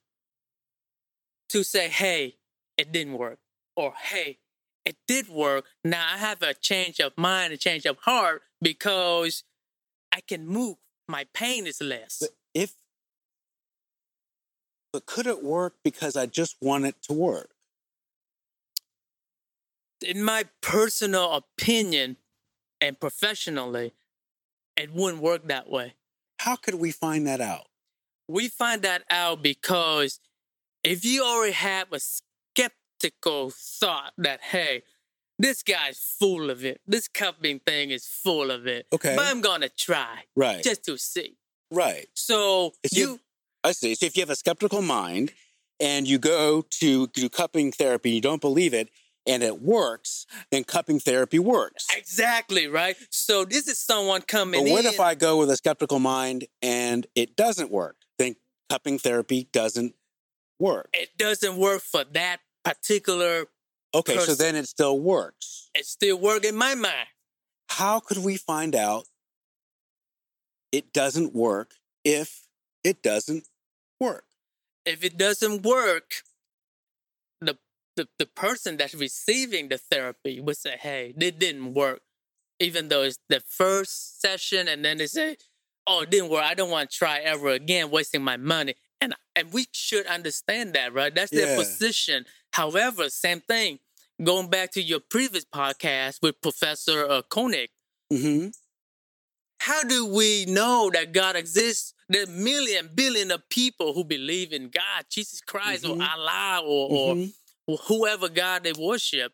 [1.50, 2.38] to say, hey,
[2.76, 3.40] it didn't work.
[3.76, 4.38] Or hey,
[4.84, 5.66] it did work.
[5.84, 9.44] Now I have a change of mind, a change of heart because
[10.12, 10.76] I can move.
[11.08, 12.18] My pain is less.
[12.20, 12.74] But if
[14.92, 17.50] but could it work because I just want it to work?
[20.04, 22.16] In my personal opinion
[22.80, 23.94] and professionally,
[24.76, 25.94] it wouldn't work that way.
[26.38, 27.68] How could we find that out?
[28.28, 30.20] We find that out because
[30.82, 34.82] if you already have a skeptical thought that, hey,
[35.42, 39.14] this guy's full of it, this cupping thing is full of it, Okay.
[39.16, 40.62] but I'm gonna try Right.
[40.62, 41.36] just to see.
[41.70, 42.06] right.
[42.14, 43.20] So If you, you-
[43.64, 43.94] I see.
[43.94, 45.32] So if you have a skeptical mind
[45.80, 48.88] and you go to do cupping therapy, and you don't believe it,
[49.26, 51.86] and it works, then cupping therapy works.
[51.96, 52.96] exactly right.
[53.10, 54.92] So this is someone coming But what in.
[54.94, 57.96] if I go with a skeptical mind and it doesn't work?
[58.18, 58.36] Then
[58.68, 59.94] cupping therapy doesn't
[60.58, 60.90] work.
[60.92, 63.46] it doesn't work for that particular
[63.94, 65.70] Okay, so then it still works.
[65.74, 67.08] It still work in my mind.
[67.68, 69.04] How could we find out
[70.70, 71.74] it doesn't work
[72.04, 72.46] if
[72.84, 73.46] it doesn't
[74.00, 74.24] work?
[74.84, 76.22] If it doesn't work,
[77.40, 77.58] the
[77.96, 82.00] the, the person that's receiving the therapy would say, hey, it didn't work.
[82.58, 85.36] Even though it's the first session and then they say,
[85.86, 86.44] oh, it didn't work.
[86.44, 88.74] I don't want to try ever again, wasting my money.
[89.00, 91.14] And and we should understand that, right?
[91.14, 91.56] That's their Yeah.
[91.56, 92.24] position.
[92.52, 93.80] However, same thing.
[94.22, 97.70] Going back to your previous podcast with Professor uh, Koenig,
[98.12, 98.48] Mm-hmm.
[99.60, 101.94] how do we know that God exists?
[102.08, 105.96] There are million, billion of people who believe in God, Jesus Christ, Mhm.
[105.98, 107.32] or Allah, or, Mhm.
[107.66, 109.32] or whoever God they worship.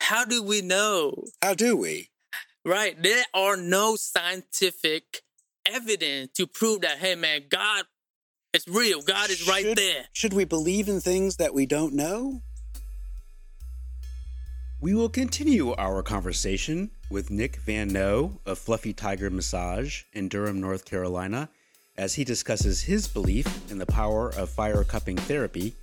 [0.00, 1.24] How do we know?
[1.40, 2.10] How do we?
[2.64, 3.00] Right?
[3.00, 5.22] There are no scientific
[5.64, 7.86] evidence to prove that, hey man, God
[8.52, 9.00] is real.
[9.00, 10.08] God is right there.
[10.12, 12.42] Should we believe in things that we don't know?
[14.80, 20.60] We will continue our conversation with Nick Van No of Fluffy Tiger Massage in Durham,
[20.60, 21.48] North Carolina,
[21.96, 25.74] as he discusses his belief in the power of fire cupping therapy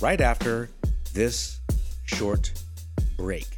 [0.00, 0.70] right after
[1.12, 1.58] this
[2.04, 2.52] short
[3.16, 3.48] break.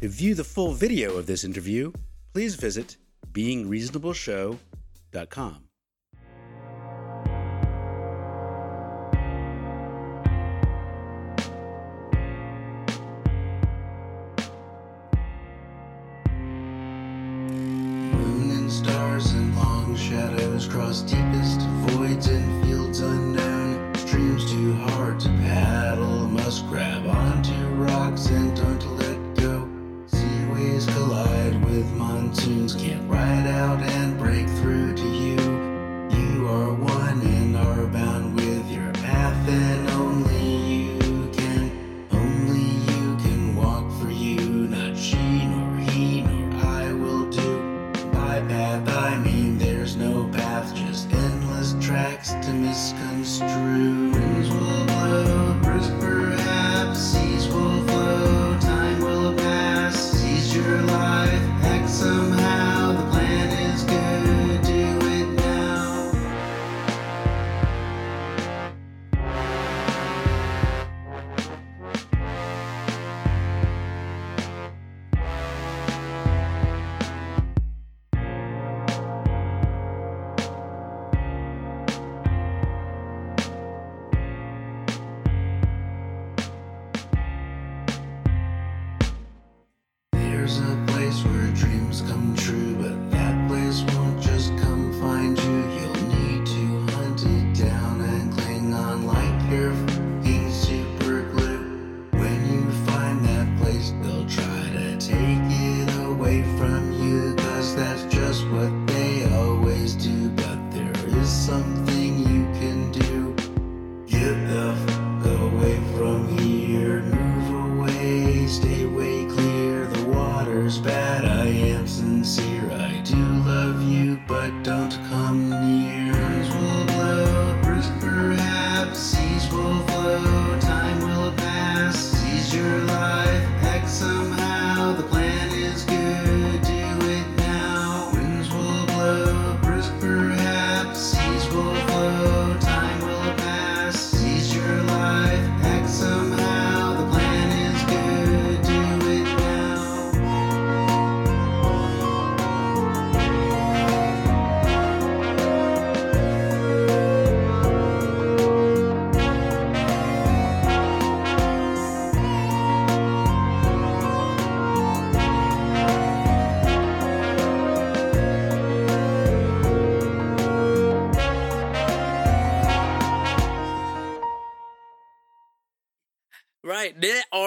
[0.00, 1.92] To view the full video of this interview,
[2.32, 2.96] please visit
[3.32, 5.68] beingreasonableshow.com.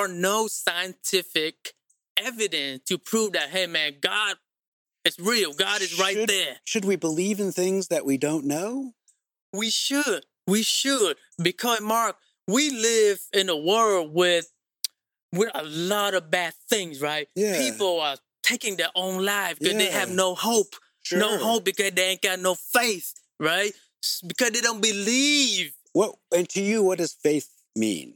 [0.08, 1.74] are no scientific
[2.18, 4.36] evidence to prove that, hey man, God
[5.06, 5.54] is real.
[5.54, 6.58] God is right there.
[6.66, 8.94] Should we believe in things that we don't know?
[9.54, 10.26] We should.
[10.46, 11.18] We should.
[11.42, 14.52] Because Mark, we live in a world with
[15.34, 17.28] with a lot of bad things, right?
[17.36, 17.58] Yeah.
[17.58, 20.76] People are taking their own life because they have no hope.
[21.04, 21.20] Sure.
[21.20, 23.72] No hope because they ain't got no faith, right?
[24.26, 25.74] Because they don't believe.
[25.94, 28.16] What and to you, what does faith mean?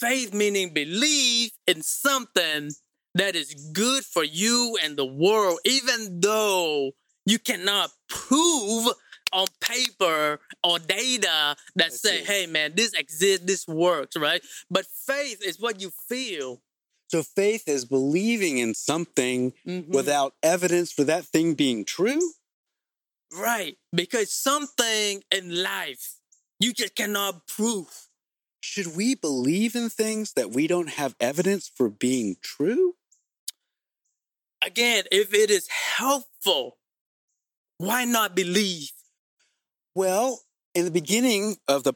[0.00, 2.70] Faith meaning believe in something
[3.14, 6.92] that is good for you and the world, even though
[7.26, 8.88] you cannot prove
[9.32, 12.24] on paper or data that I say, see.
[12.24, 14.42] hey man, this exists, this works, right?
[14.70, 16.62] But faith is what you feel.
[17.08, 19.88] So faith is believing in something Mhm.
[19.88, 22.32] without evidence for that thing being true?
[23.32, 23.76] Right.
[23.94, 26.14] Because something in life
[26.58, 28.08] you just cannot prove.
[28.60, 32.94] Should we believe in things that we don't have evidence for being true?
[34.64, 36.76] Again, if it is helpful,
[37.78, 38.92] why not believe?
[39.94, 40.42] Well,
[40.74, 41.94] in the beginning of the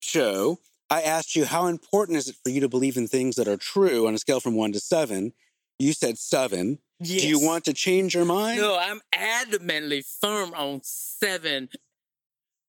[0.00, 0.58] show,
[0.90, 3.56] I asked you how important is it for you to believe in things that are
[3.56, 5.32] true on a scale from one to seven.
[5.78, 6.78] You said seven.
[7.00, 7.22] Yes.
[7.22, 8.60] Do you want to change your mind?
[8.60, 11.70] No, I'm adamantly firm on seven.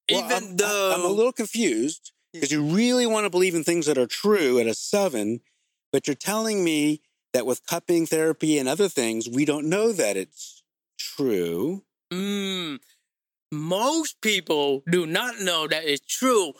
[0.09, 3.63] Well, Even I'm, though I'm a little confused because you really want to believe in
[3.63, 5.41] things that are true at a seven,
[5.91, 7.01] but you're telling me
[7.33, 10.63] that with cupping therapy and other things, we don't know that it's
[10.97, 11.83] true.
[12.11, 12.79] Mm,
[13.51, 16.53] most people do not know that it's true.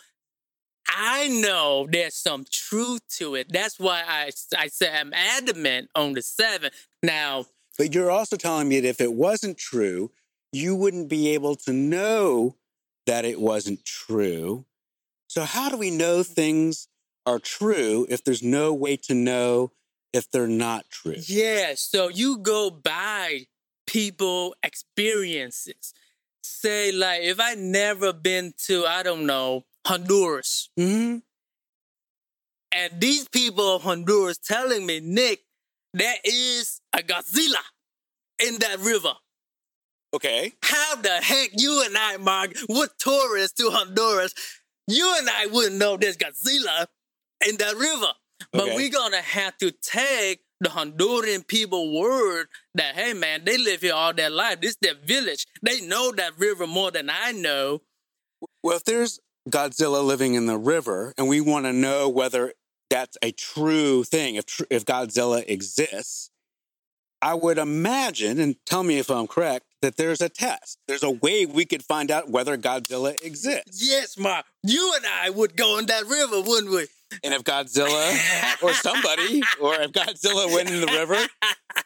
[0.88, 3.52] I know there's some truth to it.
[3.52, 6.72] That's why I, I say I'm adamant on the seven.
[7.02, 7.46] Now,
[7.78, 10.12] But you're also telling me that if it wasn't true,
[10.52, 12.56] you wouldn't be able to know
[13.06, 14.66] that it wasn't true.
[15.36, 16.88] So, how do we know things
[17.26, 19.74] are true if there's no way to know
[20.14, 21.18] if they're not true?
[21.28, 23.48] yeah, so you go by
[23.86, 25.94] people experiences.
[26.42, 31.18] Say, like, if I never been to, I don't know, Honduras, hmm
[32.72, 35.42] and these people of Honduras telling me, Nick,
[35.94, 37.64] there is a Godzilla
[38.40, 39.14] in that river.
[40.14, 40.54] Okay.
[40.62, 44.34] How the heck you and I, Mark, would tourists to Honduras,
[44.88, 46.88] you and I wouldn't know there's Godzilla
[47.48, 48.14] in that river.
[48.52, 48.76] But Okay.
[48.76, 53.94] we're gonna have to take the Honduran people word that, hey man, they live here
[53.94, 54.62] all their life.
[54.62, 55.46] This is their village.
[55.62, 57.82] They know that river more than I know.
[58.64, 59.20] Well, if there's
[59.50, 62.54] Godzilla living in the river and we want to know whether
[62.90, 66.30] that's a true thing, if, tr- if Godzilla exists,
[67.22, 70.80] I would imagine, and tell me if I'm correct, that there's a test.
[70.88, 73.88] There's a way we could find out whether Godzilla exists.
[73.88, 76.88] Yes, Mark, you and I would go in that river, wouldn't we?
[77.24, 81.18] And if Godzilla or somebody, or if Godzilla went in the river,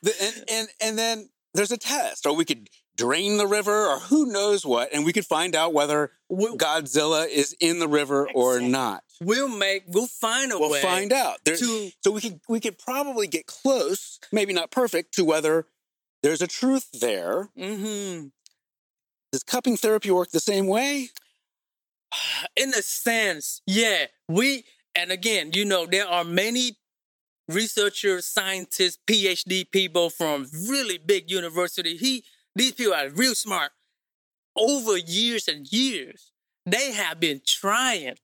[0.02, 4.32] and, and, and then there's a test, or we could drain the river, or who
[4.32, 8.62] knows what, and we could find out whether We'll, Godzilla is in the river or
[8.62, 9.04] not.
[9.20, 10.70] we'll make, we'll find a way.
[10.70, 11.39] We'll find out.
[11.43, 15.66] There, to so we could we could probably get close, maybe not perfect, to whether
[16.24, 17.49] there's a truth there.
[17.57, 18.28] hmm
[19.32, 21.09] Does cupping therapy work the same way?
[22.55, 24.63] in a sense, yeah, we
[24.95, 26.78] and again, you know, there are many
[27.47, 31.97] researchers, scientists, PhD people from really big university.
[31.97, 32.24] He
[32.55, 33.72] these people are real smart.
[34.57, 36.32] Over years and years,
[36.65, 38.15] they have been trying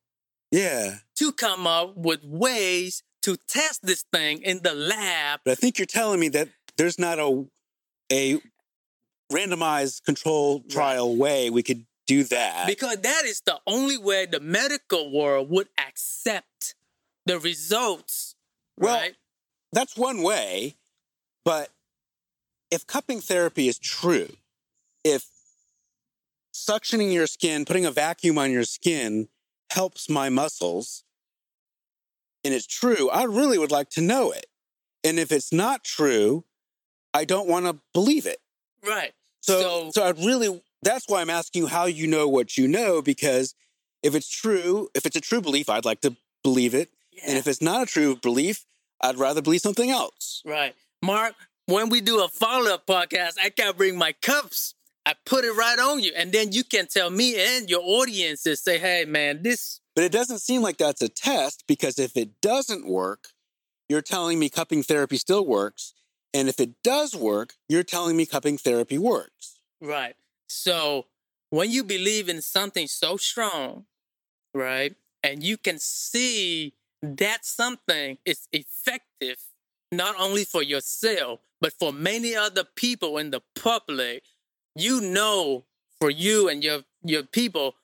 [0.52, 5.42] Yeah, to come up with ways to test this thing in the lab.
[5.46, 7.46] but I think you're telling me that there's not a
[8.12, 8.40] a
[9.32, 12.68] randomized control trial way we could do that.
[12.68, 16.76] Because that is the only way the medical world would accept
[17.26, 18.36] the results.
[18.78, 19.16] Well, right?
[19.74, 20.76] That's one way,
[21.44, 21.70] but
[22.72, 24.30] if cupping therapy is true,
[25.04, 25.28] if
[26.54, 29.28] suctioning your skin, putting a vacuum on your skin
[29.72, 31.04] helps my muscles,
[32.44, 34.46] and it's true, I really would like to know it.
[35.04, 36.46] And if it's not true,
[37.16, 38.40] I don't want to believe it.
[38.86, 39.14] Right.
[39.42, 42.68] So, So- so I really, that's why I'm asking you how you know what you
[42.68, 43.56] know, because
[44.04, 46.90] if it's true, if it's a true belief, I'd like to believe it.
[47.26, 48.66] And if it's not a true belief,
[49.02, 50.42] I'd rather believe something else.
[50.46, 50.76] Right.
[51.02, 51.34] Mark,
[51.66, 54.76] when we do a follow up podcast, I can bring my cups.
[55.06, 56.12] I put it right on you.
[56.16, 59.80] And then you can tell me and your audiences, say, hey, man, this.
[59.96, 63.30] But it doesn't seem like that's a test because if it doesn't work,
[63.88, 65.94] you're telling me cupping therapy still works.
[66.36, 69.62] And if it does work, you're telling me cupping therapy works.
[69.80, 70.16] Right.
[70.50, 71.06] So
[71.50, 73.86] when you believe in something so strong,
[74.54, 79.38] right, and you can see that something is effective
[79.94, 84.24] not only for yourself, but for many other people in the public,
[84.76, 85.64] you know
[86.02, 87.76] for you and your your people,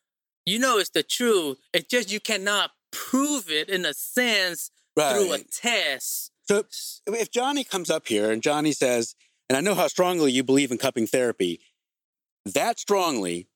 [0.45, 1.57] you know it's the truth.
[1.73, 6.30] It's just you cannot prove it in a sense through a test.
[6.51, 6.65] So
[7.07, 9.15] if Johnny comes up here and Johnny says,
[9.49, 11.61] and I know how strongly you believe in cupping therapy,
[12.45, 13.47] that strongly,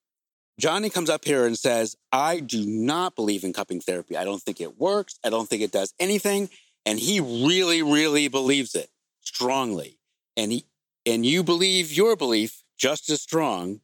[0.62, 4.16] Johnny comes up here and says, I do not believe in cupping therapy.
[4.16, 5.20] I don't think it works.
[5.26, 6.50] I don't think it does anything.
[6.86, 8.89] And he really, really believes it
[9.20, 10.00] strongly.
[10.38, 10.66] And he
[11.06, 13.82] and you believe your belief just as strong.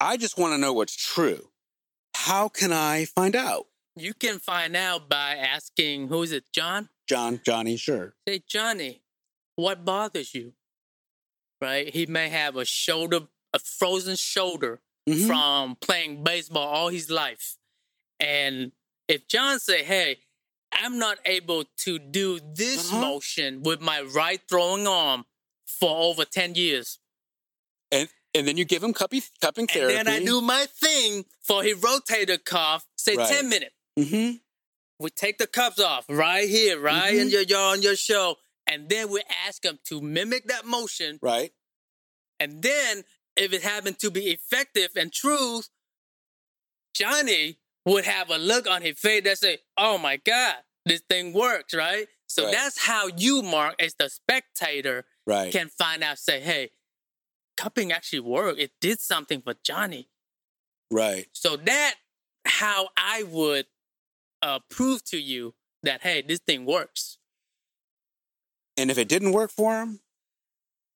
[0.00, 1.50] I just want to know what's true.
[2.14, 3.66] How can I find out?
[3.96, 6.88] You can find out by asking, who is it, John?
[7.08, 8.14] John, Johnny, sure.
[8.26, 9.02] Say, Johnny,
[9.56, 10.54] what bothers you?
[11.60, 11.88] Right?
[11.92, 13.20] He may have a shoulder,
[13.52, 15.26] a frozen shoulder Mhm.
[15.26, 17.56] from playing baseball all his life.
[18.18, 18.72] And
[19.06, 20.20] if John say, hey,
[20.72, 23.00] I'm not able to do this Uh-huh.
[23.00, 25.24] motion with my right throwing arm
[25.64, 26.98] for over 10 years.
[27.92, 29.94] And and then you give him cuppy, cupping And therapy.
[29.94, 33.28] then I do my thing for his rotator cuff, say Right.
[33.28, 33.73] 10 minutes.
[33.98, 34.36] Mm-hmm.
[34.98, 37.32] We take the cups off right here, right in Mhm.
[37.32, 38.38] your, your on your show.
[38.66, 41.18] And then we ask them to mimic that motion.
[41.20, 41.52] Right.
[42.40, 43.04] And then
[43.36, 45.62] if it happened to be effective and true,
[46.94, 51.32] Johnny would have a look on his face that say, "Oh my God, this thing
[51.32, 52.08] works!" Right.
[52.26, 52.52] So Right.
[52.52, 55.52] that's how you, Mark, as the spectator, Right.
[55.52, 56.18] can find out.
[56.18, 56.70] Say, "Hey,
[57.56, 58.60] cupping actually worked.
[58.60, 60.08] It did something for Johnny."
[60.90, 61.28] right.
[61.32, 61.96] So that
[62.44, 63.66] how I would
[64.44, 67.18] uh, prove to you that hey, this thing works.
[68.76, 70.00] And if it didn't work for him,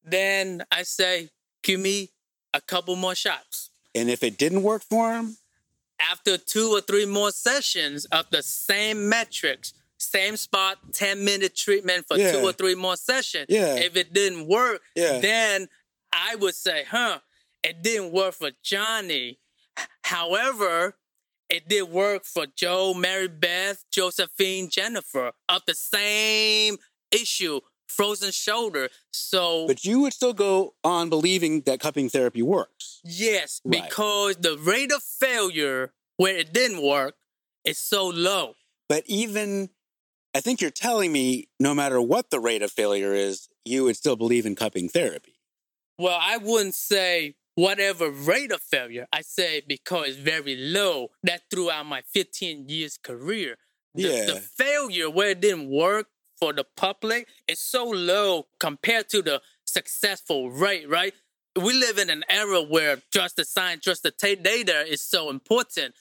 [0.05, 1.31] Then I say,
[1.63, 2.11] give me
[2.55, 3.71] a couple more shots.
[3.95, 5.37] and if it didn't work for him,
[6.01, 12.07] After two or three more sessions of the same metrics, same spot, 10 minute treatment
[12.07, 12.33] for Yeah.
[12.33, 13.47] two or three more sessions.
[13.49, 13.75] Yeah.
[13.89, 15.19] If it didn't work, Yeah.
[15.19, 15.69] then
[16.13, 17.21] I would say, huh,
[17.65, 19.41] it didn't work for Johnny.
[20.05, 20.98] However,
[21.49, 26.77] it did work for Joe, Mary Beth, Josephine, Jennifer of the same
[27.11, 28.89] issue, frozen shoulder.
[29.13, 33.01] So but you would still go on believing that cupping therapy works.
[33.05, 33.85] yes, Right.
[33.85, 37.15] because the rate of failure where it didn't work
[37.65, 38.55] is so low.
[38.89, 39.71] But even,
[40.35, 43.97] I think you're telling me, no matter what the rate of failure is, you would
[43.97, 45.35] still believe in cupping therapy.
[45.99, 49.07] Well, I wouldn't say whatever rate of failure.
[49.13, 51.11] I say because it's very low.
[51.25, 53.57] That throughout my 15 years career,
[53.95, 54.27] the, Yeah.
[54.27, 56.07] the failure where it didn't work
[56.39, 61.15] for the public is so low compared to the successful rate, right?
[61.57, 65.29] We live in an era where just the science, trust the ta- data is so
[65.29, 65.97] important.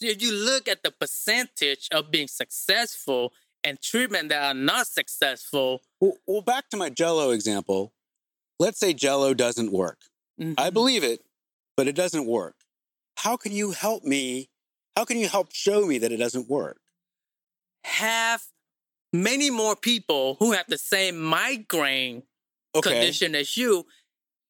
[0.00, 5.82] If you look at the percentage of being successful and treatment that are not successful,
[6.00, 7.92] Well, well back to my Jello example.
[8.58, 9.98] Let's say Jello doesn't work.
[10.40, 11.24] I mhm, believe it,
[11.76, 12.56] but it doesn't work.
[13.16, 14.48] How can you help me?
[14.96, 16.78] How can you help show me that it doesn't work?
[17.84, 18.44] have
[19.12, 22.22] many more people who have the same migraine
[22.76, 22.90] Okay.
[22.90, 23.86] condition as you.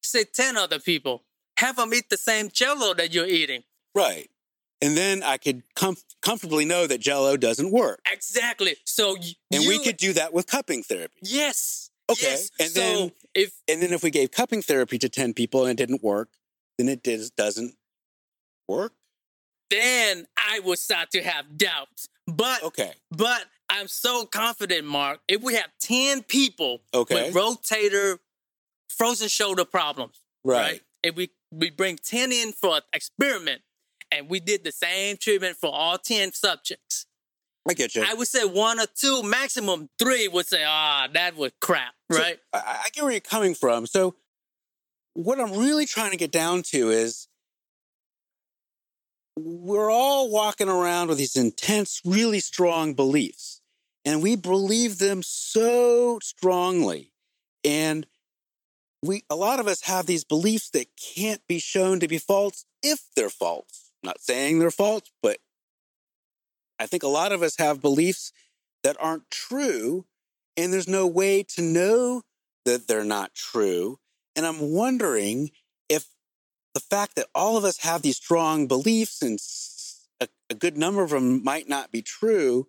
[0.03, 1.23] Say 10 other people.
[1.57, 3.63] Have them eat the same jello that you're eating.
[3.95, 4.29] Right.
[4.81, 8.01] And then I could com- comfortably know that Jello doesn't work.
[8.11, 8.75] Exactly.
[8.85, 11.19] So y- And we could do that with cupping therapy.
[11.21, 11.82] Yes.
[12.09, 12.51] Okay, Yes.
[12.59, 15.79] and so then- if And then if we gave cupping therapy to 10 people and
[15.79, 16.29] it didn't work,
[16.77, 17.77] then it did, doesn't
[18.67, 18.93] work.
[19.69, 22.07] then I would start to have doubts.
[22.27, 22.93] But Okay.
[23.09, 25.21] but I'm so confident, Mark.
[25.27, 27.25] If we have 10 people Okay.
[27.31, 28.19] with rotator
[28.89, 30.83] frozen shoulder problems, Right.
[31.01, 33.63] If we we bring 10 in for an experiment
[34.11, 37.05] and we did the same treatment for all 10 subjects,
[37.67, 38.03] I get you.
[38.05, 42.19] I would say one or two, maximum three would say, ah, that was crap, So,
[42.19, 42.37] right?
[42.51, 43.87] I, I get where you're coming from.
[43.87, 44.15] So,
[45.13, 47.27] what I'm really trying to get down to is
[49.37, 53.61] we're all walking around with these intense, really strong beliefs,
[54.03, 57.11] and we believe them so strongly.
[57.63, 58.05] And
[59.01, 62.65] we, a lot of us have these beliefs that can't be shown to be false
[62.81, 63.91] if they're false.
[64.03, 65.37] not saying they're false, but
[66.79, 68.31] I think a lot of us have beliefs
[68.83, 70.05] that aren't true,
[70.57, 72.23] and there's no way to know
[72.65, 73.99] that they're not true.
[74.35, 75.51] And I'm wondering
[75.89, 76.07] if
[76.73, 79.39] the fact that all of us have these strong beliefs and
[80.49, 82.67] a good number of them might not be true,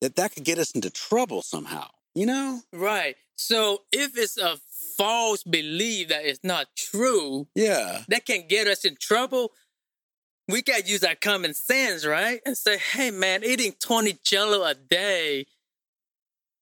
[0.00, 1.88] that that could get us into trouble somehow.
[2.14, 2.62] You know?
[2.72, 3.16] Right.
[3.36, 4.56] So if it's a
[4.96, 8.02] false belief that is not true, Yeah.
[8.08, 9.52] that can get us in trouble.
[10.48, 12.40] We got to use our common sense, right?
[12.46, 15.46] And say, hey, man, eating 20 jello a day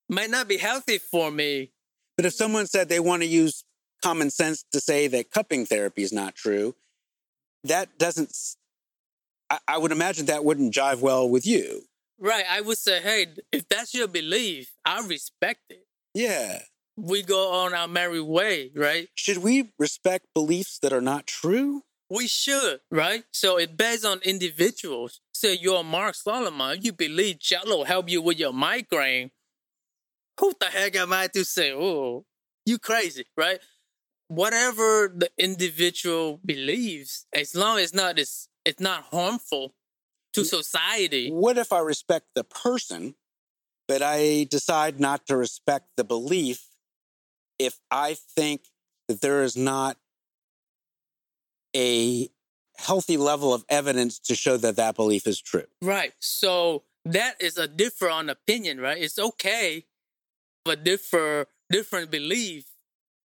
[0.09, 1.71] might not be healthy for me.
[2.17, 3.65] But if someone said they want to use
[4.03, 6.75] common sense to say that cupping therapy is not true,
[7.65, 11.83] that doesn't—I would imagine that wouldn't jive well with you.
[12.19, 12.45] Right.
[12.49, 15.87] I would say, hey, if that's your belief, I respect it.
[16.15, 16.63] Yeah.
[16.97, 19.09] We go on our merry way, right?
[19.15, 21.83] Should we respect beliefs that are not true?
[22.09, 23.25] We should, right?
[23.33, 25.21] So it based on individuals.
[25.35, 29.31] Say you're Mark Solomon, you believe Jello help you with your migraine.
[30.39, 32.25] Who the heck am I to say, oh,
[32.65, 33.59] you crazy, right?
[34.29, 39.75] whatever the individual believes, as long as not it's it's not harmful
[40.33, 41.31] to society.
[41.31, 43.15] What if I respect the person,
[43.87, 46.67] but I decide not to respect the belief
[47.59, 48.63] if I think
[49.09, 49.97] that there is not
[51.77, 52.31] a
[52.79, 55.67] healthy level of evidence to show that that belief is true?
[55.83, 56.13] Right.
[56.21, 59.01] So that is a different opinion, right?
[59.01, 59.85] It's okay,
[60.65, 62.65] but differ different belief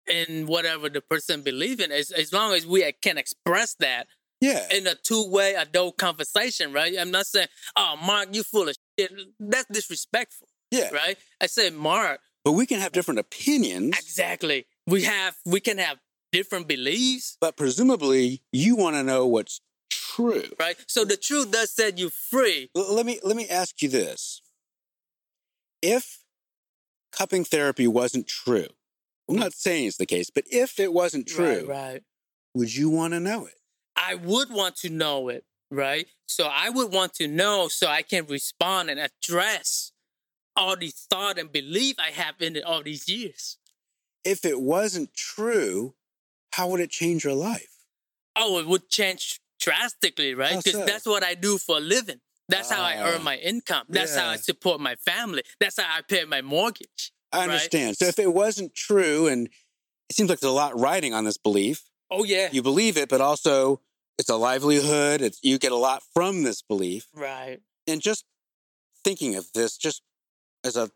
[0.10, 4.08] in whatever the person believe in, as as long as we can express that
[4.42, 4.68] Yeah.
[4.72, 6.98] in a two way adult conversation, right?
[7.00, 10.90] I'm not saying, "Oh, Mark, you full of shit." That's disrespectful, yeah.
[10.90, 11.18] right?
[11.40, 14.66] I say, Mark, But we can have uh, different opinions, exactly.
[14.88, 16.00] We have we can have
[16.32, 20.44] different beliefs, but presumably you want to know what's true.
[20.60, 20.76] right?
[20.88, 22.70] So the truth does set you free.
[22.76, 24.42] L- let me let me ask you this.
[25.82, 26.20] If
[27.12, 28.68] cupping therapy wasn't true,
[29.30, 32.04] I'm not saying it's the case, but if it wasn't true, Right, right.
[32.54, 33.56] would you want to know it?
[33.96, 36.08] I would want to know it, right?
[36.26, 39.92] So I would want to know so I can respond and address
[40.56, 43.58] all the thought and belief I have in it all these years.
[44.26, 45.96] If it wasn't true,
[46.54, 47.70] how would it change your life?
[48.36, 50.62] Oh, it would change drastically, right?
[50.64, 52.20] Because that's what I do for a living.
[52.48, 53.86] That's how I Ah, earn my income.
[53.90, 55.44] That's how I support my family.
[55.60, 57.12] That's how I pay my mortgage.
[57.32, 57.44] I Right.
[57.54, 57.98] understand.
[57.98, 59.48] So if it wasn't true, and
[60.10, 62.50] it seems like there's a lot riding on this belief, Oh yeah.
[62.52, 63.82] you believe it, but also
[64.18, 65.22] it's a livelihood.
[65.22, 67.08] It's you get a lot from this belief.
[67.14, 67.60] right.
[67.88, 68.26] and just
[69.04, 70.02] thinking of this just
[70.64, 70.90] as a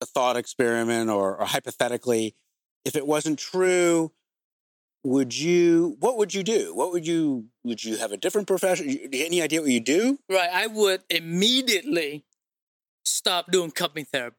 [0.00, 2.34] a thought experiment or, or hypothetically
[2.84, 4.12] if it wasn't true
[5.04, 8.88] would you what would you do what would you would you have a different profession
[8.88, 10.50] You- any idea what you do Right.
[10.50, 12.24] I would immediately
[13.04, 14.36] stop doing cupping therapy.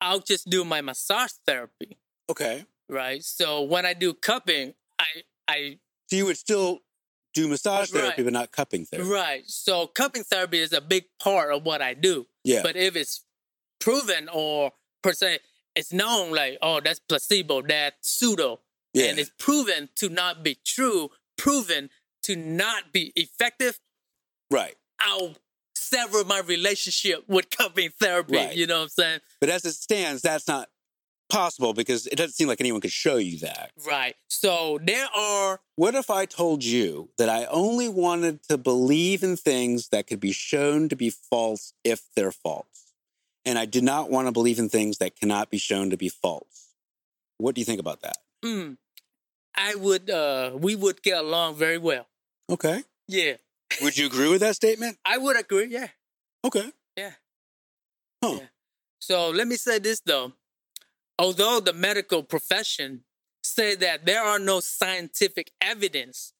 [0.00, 1.98] I'll just do my massage therapy.
[2.30, 3.24] okay right?
[3.24, 5.04] So when I do cupping, I
[5.48, 6.80] I so you would still
[7.34, 8.00] do massage Right.
[8.02, 9.44] therapy but not cupping therapy right.
[9.46, 12.26] So cupping therapy is a big part of what I do.
[12.44, 13.24] yeah But if it's
[13.80, 14.72] proven or
[15.02, 15.40] per se
[15.76, 18.60] it's known like oh that's placebo, that's pseudo,
[18.92, 21.90] yeah and it's proven to not be true, proven
[22.24, 23.78] to not be effective,
[24.50, 25.34] right I'll
[25.74, 28.36] sever my relationship with cupping therapy.
[28.36, 28.56] Right.
[28.56, 29.20] You know what I'm saying?
[29.40, 30.68] but as it stands that's not
[31.30, 34.14] possible because it doesn't seem like anyone could show you that Right.
[34.28, 39.36] So there are What if I told you that I only wanted to believe in
[39.36, 42.83] things that could be shown to be false if they're false?
[43.46, 46.08] And I did not want to believe in things that cannot be shown to be
[46.08, 46.68] false.
[47.38, 48.16] What do you think about that?
[48.44, 48.76] mm,
[49.56, 52.06] I would uh we would get along very well.
[52.50, 52.82] Okay.
[53.08, 53.34] Yeah.
[53.82, 54.98] Would you agree with that statement?
[55.04, 55.88] I would agree, yeah.
[56.44, 56.70] Okay.
[56.96, 57.12] Yeah.
[58.22, 58.36] Huh.
[58.40, 58.46] Yeah.
[59.00, 60.32] So let me say this though.
[61.18, 63.04] Although the medical profession
[63.42, 66.32] say that there are no scientific evidence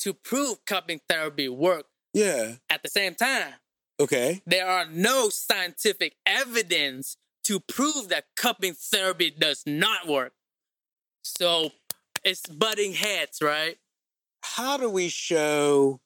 [0.00, 2.56] to prove cupping therapy work, Yeah.
[2.68, 3.54] at the same time,
[4.02, 4.42] Okay.
[4.46, 10.32] there are no scientific evidence to prove that cupping therapy does not work.
[11.22, 11.72] So
[12.24, 13.78] it's butting heads, right?
[14.42, 16.00] How do we show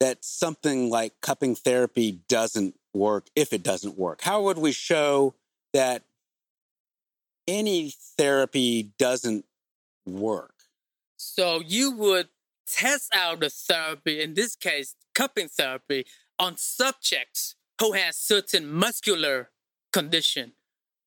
[0.00, 4.22] that something like cupping therapy doesn't work if it doesn't work?
[4.22, 5.34] How would we show
[5.72, 6.04] that
[7.46, 9.44] any therapy doesn't
[10.06, 10.54] work?
[11.16, 12.28] So you would
[12.66, 16.04] test out the therapy, in this case, cupping therapy,
[16.38, 19.50] on subjects who has certain muscular
[19.92, 20.52] condition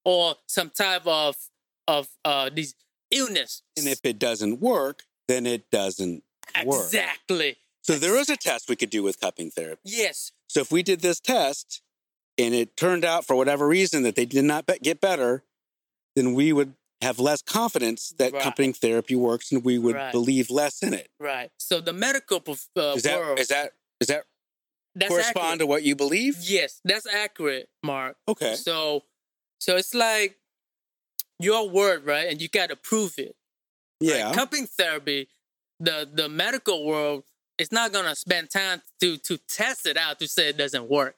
[0.05, 1.35] or some type of
[1.87, 2.75] of uh these
[3.11, 3.61] illness.
[3.77, 6.23] And if it doesn't work, then it doesn't
[6.65, 6.85] work.
[6.85, 7.57] exactly.
[7.83, 9.81] So there is a test we could do with cupping therapy.
[9.85, 10.31] Yes.
[10.47, 11.81] So if we did this test
[12.37, 15.43] and it turned out for whatever reason that they did not get better,
[16.15, 18.41] then we would have less confidence that Right.
[18.43, 20.11] cupping therapy works and we would Right.
[20.11, 21.09] believe less in it.
[21.19, 21.51] Right.
[21.57, 24.25] So the medical prof- uh, Is that world is that is that
[24.95, 25.59] that's correspond accurate.
[25.59, 26.37] to what you believe?
[26.41, 28.17] Yes, that's accurate, Mark.
[28.27, 28.55] Okay.
[28.55, 29.03] So
[29.59, 30.37] so it's like
[31.39, 32.27] your word, right?
[32.29, 33.35] And you got to prove it.
[33.99, 34.27] Yeah.
[34.27, 35.27] Like cupping therapy,
[35.79, 37.23] the the medical world
[37.57, 41.15] is not gonna spend time to to test it out to say it doesn't work.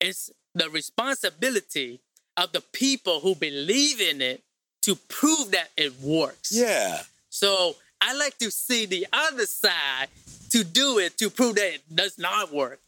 [0.00, 2.00] It's the responsibility
[2.36, 4.42] of the people who believe in it
[4.82, 6.50] to prove that it works.
[6.52, 7.02] yeah.
[7.30, 10.08] So I like to see the other side
[10.50, 12.80] to do it to prove that it does not work.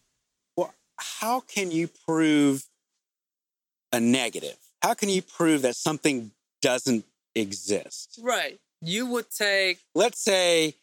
[0.98, 2.64] How can you prove
[3.92, 4.56] a negative?
[4.82, 6.32] How can you prove that something
[6.62, 8.20] doesn't exist?
[8.22, 8.60] Right.
[8.80, 10.74] You would take let's say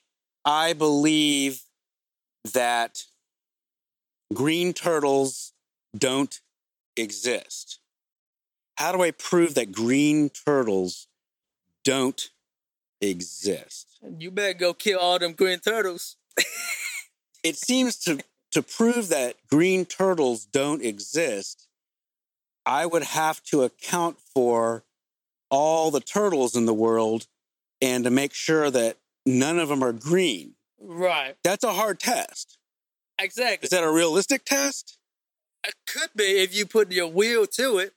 [0.44, 1.62] I believe
[2.54, 3.04] that
[4.34, 5.54] green turtles
[5.96, 6.40] don't
[6.98, 7.80] exist.
[8.78, 11.08] How do I prove that green turtles
[11.84, 12.30] don't
[13.02, 14.00] exist.
[14.18, 16.18] You better go kill all them green turtles.
[17.44, 18.20] It seems to
[18.52, 21.68] to prove that green turtles don't exist,
[22.66, 24.84] I would have to account for
[25.50, 27.28] all the turtles in the world
[27.82, 30.56] and to make sure that none of them are green.
[30.80, 31.36] Right.
[31.44, 32.58] That's a hard test.
[33.20, 33.66] Exactly.
[33.66, 34.98] Is that a realistic test?
[35.68, 37.94] It could be if you put your will to it.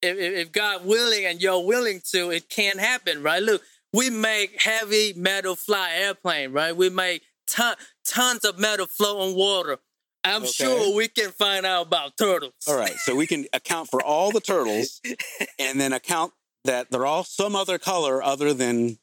[0.00, 3.42] If, if, God willing and you're willing to, it can happen, right?
[3.42, 6.76] Look, we make heavy metal fly airplane, right?
[6.76, 7.76] We make ton,
[8.06, 9.78] tons of metal float on water.
[10.26, 10.52] I'm Okay.
[10.52, 12.54] sure we can find out about turtles.
[12.66, 15.00] All right, so we can account for all the turtles
[15.58, 16.32] and then account
[16.64, 18.98] that they're all some other color other than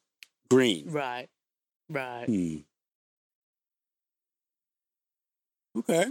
[0.49, 0.89] green.
[0.89, 1.30] Right.
[1.89, 2.26] Right.
[2.26, 2.58] Hmm.
[5.80, 6.06] Okay.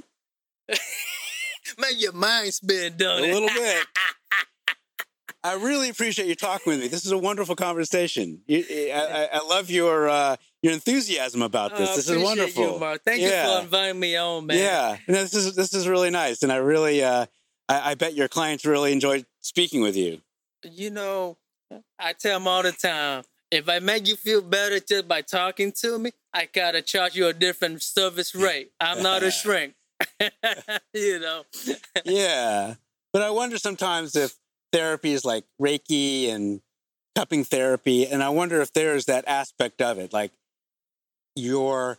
[1.78, 3.18] Man, your mind's been done.
[3.18, 3.84] A little bit.
[5.42, 6.88] I really appreciate you talking with me.
[6.88, 8.42] This is a wonderful conversation.
[8.48, 11.90] I, I, I love your uh, your enthusiasm about this.
[11.90, 12.74] Oh, this is wonderful.
[12.74, 13.02] You, Mark.
[13.04, 13.46] Thank Yeah.
[13.46, 14.58] you for inviting me on, man.
[14.58, 17.26] Yeah, no, this is this is really nice, and I really uh,
[17.68, 20.20] I, I bet your clients really enjoyed speaking with you.
[20.64, 21.38] You know,
[21.98, 25.72] I tell them all the time, if I make you feel better just by talking
[25.80, 28.72] to me, I gotta charge you a different service rate.
[28.80, 29.74] I'm not a shrink.
[30.94, 31.44] you know.
[32.04, 32.74] yeah,
[33.12, 34.34] but I wonder sometimes if
[34.72, 36.60] therapy is like Reiki and
[37.16, 40.32] cupping therapy, and I wonder if there's that aspect of it, like
[41.34, 41.98] you're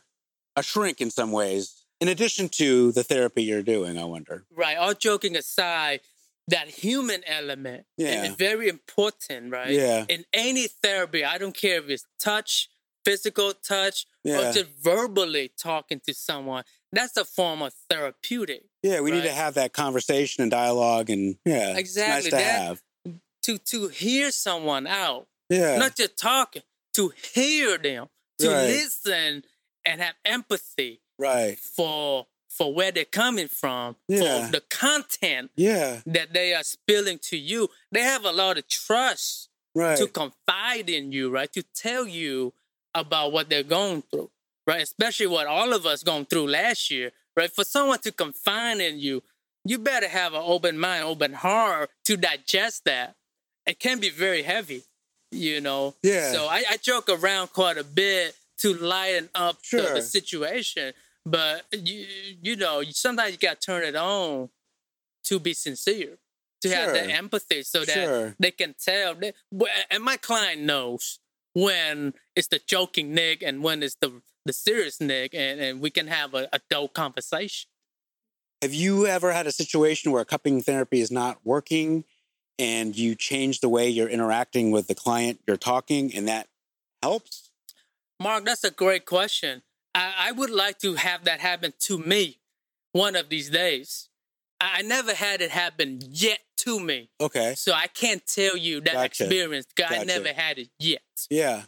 [0.55, 3.97] a shrink in some ways, in addition to the therapy you're doing.
[3.97, 4.45] I wonder.
[4.55, 4.77] Right.
[4.77, 6.01] All joking aside,
[6.47, 8.23] that human element Yeah.
[8.25, 9.69] is very important, right?
[9.71, 10.05] Yeah.
[10.09, 12.69] In any therapy, I don't care if it's touch,
[13.05, 14.49] physical touch, Yeah.
[14.49, 16.63] or just verbally talking to someone.
[16.91, 18.65] That's a form of therapeutic.
[18.83, 22.31] Yeah, we need to have that conversation and dialogue, and yeah, Exactly, It's nice to
[22.31, 22.81] that- have.
[23.43, 26.61] To to hear someone out, Yeah, not just talking,
[26.93, 28.09] to hear them,
[28.41, 28.67] to Right.
[28.67, 29.43] listen
[29.85, 31.57] and have empathy right.
[31.59, 34.45] for for where they're coming from, Yeah.
[34.47, 37.69] for the content Yeah, that they are spilling to you.
[37.93, 39.97] They have a lot of trust right.
[39.97, 41.51] to confide in you, right?
[41.53, 42.53] To tell you
[42.93, 44.31] about what they're going through,
[44.67, 44.81] right?
[44.81, 47.49] Especially what all of us going through last year, right?
[47.51, 49.23] For someone to confide in you,
[49.63, 53.15] you better have an open mind, open heart to digest that.
[53.65, 54.83] It can be very heavy,
[55.31, 55.95] you know.
[56.03, 56.31] Yeah.
[56.31, 59.93] So I, I joke around quite a bit to lighten up the, Sure.
[59.95, 60.93] the situation,
[61.25, 62.05] but you
[62.41, 64.49] you know sometimes you got to turn it on
[65.25, 66.17] to be sincere,
[66.61, 67.15] to have that Sure.
[67.15, 68.35] empathy, so that Sure.
[68.39, 69.15] they can tell.
[69.15, 69.33] They,
[69.89, 71.19] and my client knows
[71.53, 75.91] when it's the joking Nick and when it's the the serious Nick, and, and we
[75.91, 77.67] can have a adult conversation.
[78.61, 82.03] Have you ever had a situation where cupping therapy is not working
[82.61, 86.47] and you change the way you're interacting with the client you're talking and that
[87.01, 87.49] helps?
[88.19, 89.63] Mark, that's a great question.
[89.95, 92.37] I, I would like to have that happen to me
[92.91, 94.09] one of these days.
[94.61, 97.09] I, I never had it happen yet to me.
[97.19, 97.55] Okay.
[97.55, 99.23] So I can't tell you that Gotcha.
[99.23, 99.65] experience.
[99.75, 100.05] 'cause I Gotcha.
[100.05, 101.01] never had it yet.
[101.31, 101.63] Yeah.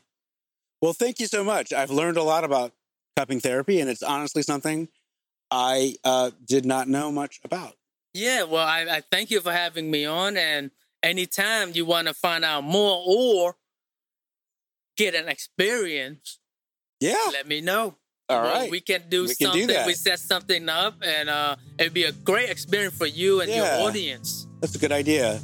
[0.79, 1.73] Well, thank you so much.
[1.73, 2.73] I've learned a lot about
[3.17, 4.89] cupping therapy and it's honestly something
[5.49, 7.73] I uh, did not know much about.
[8.13, 10.37] Yeah, well, I, I thank you for having me on.
[10.37, 10.69] And
[11.03, 13.55] anytime you want to find out more or
[14.97, 16.39] get an experience,
[16.99, 17.17] Yeah.
[17.31, 17.97] let me know.
[18.29, 18.71] All Well, right.
[18.71, 19.85] We can do We can do something.
[19.85, 23.79] We set something up, and uh, it'd be a great experience for you and Yeah.
[23.79, 24.47] your audience.
[24.61, 25.41] That's a good idea.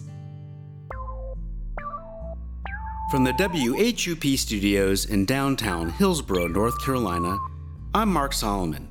[3.11, 7.37] From the WHUP studios in downtown Hillsborough, North Carolina,
[7.95, 8.87] I'm Mark Solomon,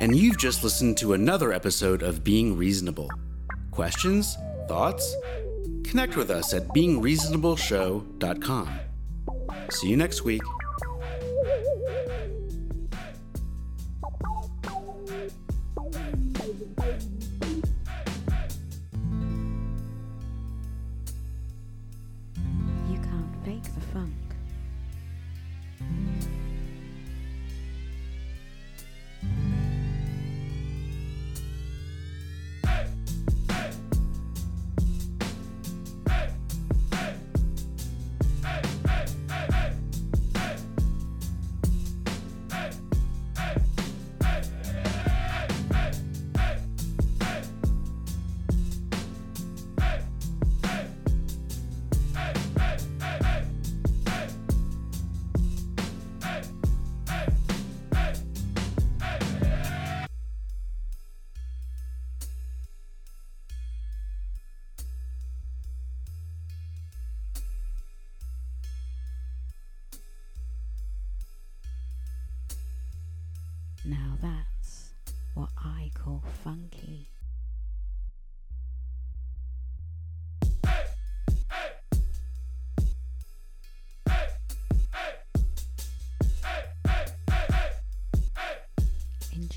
[0.00, 3.10] and you've just listened to another episode of Being Reasonable.
[3.70, 4.36] Questions?
[4.68, 5.14] Thoughts?
[5.88, 8.68] Connect with us at beingreasonableshow.com.
[9.70, 10.42] See you next week.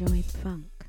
[0.01, 0.80] You.